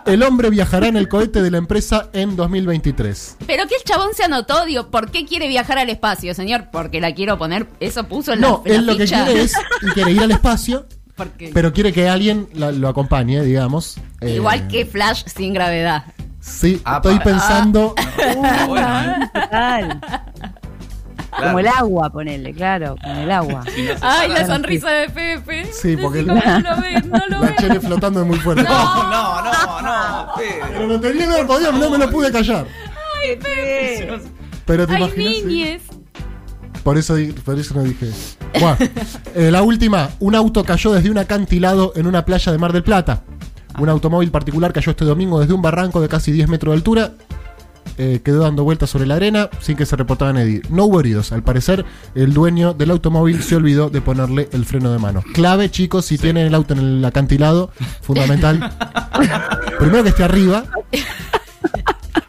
El 0.05 0.23
hombre 0.23 0.49
viajará 0.49 0.87
en 0.87 0.97
el 0.97 1.07
cohete 1.07 1.41
de 1.41 1.51
la 1.51 1.57
empresa 1.57 2.09
en 2.13 2.35
2023. 2.35 3.37
Pero 3.47 3.67
que 3.67 3.75
el 3.75 3.83
chabón 3.83 4.09
se 4.13 4.23
anotó, 4.23 4.65
digo, 4.65 4.91
¿por 4.91 5.09
qué 5.11 5.25
quiere 5.25 5.47
viajar 5.47 5.77
al 5.77 5.89
espacio, 5.89 6.33
señor? 6.33 6.65
Porque 6.71 6.99
la 7.01 7.13
quiero 7.15 7.37
poner, 7.37 7.67
eso 7.79 8.03
puso 8.05 8.33
en 8.33 8.41
No, 8.41 8.61
la, 8.65 8.71
en 8.73 8.79
él 8.81 8.85
la 8.85 8.91
lo 8.93 8.97
que 8.97 9.05
ficha. 9.05 9.25
quiere 9.25 9.41
es 9.41 9.53
y 9.81 9.87
quiere 9.91 10.11
ir 10.11 10.21
al 10.21 10.31
espacio, 10.31 10.85
pero 11.53 11.71
quiere 11.73 11.93
que 11.93 12.07
alguien 12.09 12.47
la- 12.53 12.71
lo 12.71 12.87
acompañe, 12.89 13.41
digamos. 13.43 13.97
Eh, 14.21 14.35
Igual 14.35 14.67
que 14.67 14.85
Flash 14.85 15.23
sin 15.33 15.53
gravedad. 15.53 16.03
Sí, 16.47 16.79
Ah, 16.85 16.97
estoy 16.97 17.17
pensando. 17.19 17.95
Ah, 18.43 18.65
bueno, 18.67 19.01
¿eh? 19.01 19.29
Total. 19.33 20.01
Como 21.37 21.59
el 21.59 21.67
agua, 21.67 22.09
ponele, 22.11 22.53
claro, 22.53 22.95
como 23.03 23.19
el 23.19 23.31
agua. 23.31 23.63
Ay, 24.01 24.29
la 24.29 24.45
sonrisa 24.45 24.89
de 24.91 25.09
Pepe. 25.09 25.65
Sí, 25.73 25.97
porque 25.97 26.25
cómo 26.25 26.39
no 26.45 26.59
lo 26.59 26.81
ven, 26.81 27.09
no 27.09 27.19
lo 27.29 27.41
La 27.45 27.55
chele 27.57 27.79
flotando 27.81 28.21
es 28.21 28.27
muy 28.27 28.37
fuerte. 28.39 28.63
No, 28.63 29.09
no, 29.09 29.41
no, 29.43 29.81
no. 29.81 30.27
Pedro. 30.37 30.67
Pero 30.71 30.87
lo 30.87 30.99
tenía, 30.99 31.25
no, 31.27 31.47
podía, 31.47 31.71
no 31.71 31.89
me 31.89 31.97
lo 31.97 32.09
pude 32.09 32.31
callar. 32.31 32.65
Pero 34.65 34.87
te 34.87 34.93
Ay, 34.95 35.01
imaginas. 35.03 35.33
Sí. 35.33 35.43
niñes. 35.45 35.81
Por 36.83 36.97
eso, 36.97 37.15
por 37.43 37.57
eso 37.59 37.73
no 37.73 37.83
dije. 37.83 38.11
Bueno, 38.59 38.77
eh, 39.33 39.49
la 39.51 39.61
última. 39.63 40.09
Un 40.19 40.35
auto 40.35 40.63
cayó 40.63 40.93
desde 40.93 41.09
un 41.09 41.17
acantilado 41.17 41.91
en 41.95 42.05
una 42.07 42.23
playa 42.23 42.51
de 42.51 42.57
Mar 42.59 42.71
del 42.71 42.83
Plata. 42.83 43.23
Un 43.77 43.89
automóvil 43.89 44.31
particular 44.31 44.73
cayó 44.73 44.91
este 44.91 45.05
domingo 45.05 45.39
desde 45.39 45.53
un 45.53 45.61
barranco 45.61 46.01
de 46.01 46.07
casi 46.07 46.31
10 46.31 46.49
metros 46.49 46.71
de 46.71 46.77
altura. 46.77 47.11
Eh, 47.97 48.19
quedó 48.25 48.41
dando 48.41 48.65
vueltas 48.65 48.89
sobre 48.89 49.05
la 49.05 49.15
arena 49.15 49.49
sin 49.61 49.77
que 49.77 49.85
se 49.85 49.95
reportaban 49.95 50.37
heridos. 50.37 50.69
No 50.69 50.85
hubo 50.85 50.99
heridos. 50.99 51.31
Al 51.31 51.43
parecer, 51.43 51.85
el 52.13 52.33
dueño 52.33 52.73
del 52.73 52.91
automóvil 52.91 53.41
se 53.41 53.55
olvidó 53.55 53.89
de 53.89 54.01
ponerle 54.01 54.49
el 54.51 54.65
freno 54.65 54.91
de 54.91 54.99
mano. 54.99 55.23
Clave, 55.33 55.71
chicos, 55.71 56.05
si 56.05 56.17
tienen 56.17 56.47
el 56.47 56.55
auto 56.55 56.73
en 56.73 56.79
el 56.79 57.05
acantilado, 57.05 57.71
fundamental. 58.01 58.73
Primero 59.79 60.03
que 60.03 60.09
esté 60.09 60.23
arriba. 60.23 60.65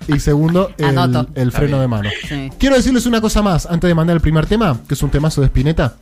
Y 0.07 0.21
segundo, 0.21 0.71
el, 0.79 1.51
freno 1.51 1.81
de 1.81 1.89
mano. 1.89 2.11
Sí. 2.29 2.51
Quiero 2.59 2.77
decirles 2.77 3.07
una 3.07 3.21
cosa 3.21 3.43
más 3.43 3.67
antes 3.67 3.89
de 3.89 3.95
mandar 3.95 4.15
el 4.15 4.23
primer 4.23 4.47
tema, 4.47 4.79
que 4.87 4.95
es 4.95 5.03
un 5.03 5.11
temazo 5.11 5.41
de 5.41 5.49
Spinetta. 5.49 5.95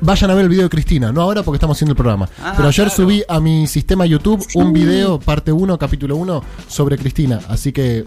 Vayan 0.00 0.30
a 0.30 0.34
ver 0.34 0.44
el 0.44 0.48
video 0.48 0.64
de 0.64 0.68
Cristina, 0.70 1.10
no 1.10 1.22
ahora 1.22 1.42
porque 1.42 1.56
estamos 1.56 1.76
haciendo 1.76 1.92
el 1.92 1.96
programa. 1.96 2.28
Ah, 2.42 2.54
Pero 2.56 2.68
ayer 2.68 2.86
claro. 2.86 2.90
subí 2.90 3.22
a 3.28 3.40
mi 3.40 3.66
sistema 3.66 4.06
YouTube 4.06 4.46
un 4.54 4.72
video, 4.72 5.18
parte 5.18 5.50
1, 5.50 5.76
capítulo 5.78 6.14
1, 6.16 6.42
sobre 6.68 6.96
Cristina. 6.96 7.40
Así 7.48 7.72
que 7.72 8.04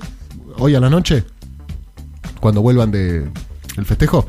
hoy 0.58 0.73
a 0.75 0.80
la 0.80 0.89
noche, 0.89 1.25
cuando 2.39 2.62
vuelvan 2.62 2.91
de 2.91 3.30
el 3.77 3.86
festejo. 3.86 4.25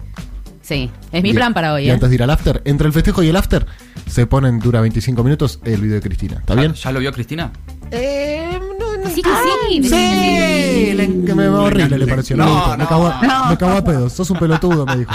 Sí, 0.61 0.91
es 1.13 1.23
mi 1.23 1.31
y- 1.31 1.35
plan 1.35 1.55
para 1.55 1.73
hoy, 1.73 1.85
Y 1.87 1.91
¿eh? 1.91 1.93
antes 1.93 2.09
de 2.09 2.15
ir 2.17 2.23
al 2.25 2.31
after, 2.31 2.63
entre 2.65 2.87
el 2.89 2.93
festejo 2.93 3.23
y 3.23 3.29
el 3.29 3.37
after, 3.37 3.65
se 4.09 4.27
ponen, 4.27 4.59
dura 4.59 4.81
25 4.81 5.23
minutos, 5.23 5.61
el 5.65 5.81
video 5.81 5.95
de 5.97 6.03
Cristina. 6.03 6.37
¿Está 6.41 6.55
bien? 6.57 6.73
¿Ya 6.75 6.91
lo 6.93 6.99
vio 7.01 7.13
Cristina? 7.13 7.53
Sí 9.09 9.23
que 9.23 9.31
sí. 9.31 9.83
Sí, 9.89 10.93
le- 10.95 11.25
que 11.25 11.35
me 11.35 11.49
horrible 11.49 11.99
le 11.99 12.07
pareció. 12.07 12.37
No, 12.37 12.45
No, 12.47 12.71
me 12.73 12.77
no. 12.85 12.89
cagó, 12.89 13.07
a- 13.09 13.49
me 13.51 13.57
cagó 13.59 13.77
a 13.77 13.85
pedos. 13.85 14.13
Sos 14.13 14.31
un 14.31 14.39
pelotudo, 14.39 14.87
me 14.87 14.97
dijo. 14.99 15.13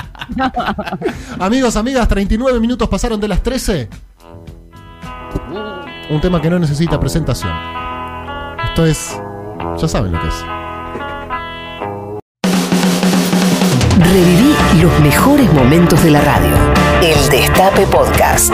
Amigos, 1.39 1.76
amigas, 1.76 2.08
39 2.08 2.60
minutos 2.60 2.88
pasaron 2.89 3.19
de 3.19 3.28
las 3.28 3.41
13. 3.43 3.89
Un 6.10 6.21
tema 6.21 6.41
que 6.41 6.50
no 6.50 6.60
necesita 6.60 7.00
presentación. 7.00 7.52
Esto 8.69 8.86
es. 8.86 9.19
Ya 9.80 9.88
saben 9.88 10.12
lo 10.12 10.19
que 10.21 10.28
es. 10.28 10.36
Reviví 14.00 14.56
los 14.82 15.00
mejores 15.02 15.52
momentos 15.54 16.02
de 16.04 16.12
la 16.12 16.21
radio. 16.21 16.52
El 17.02 17.30
Destape 17.30 17.86
Podcast. 17.88 18.54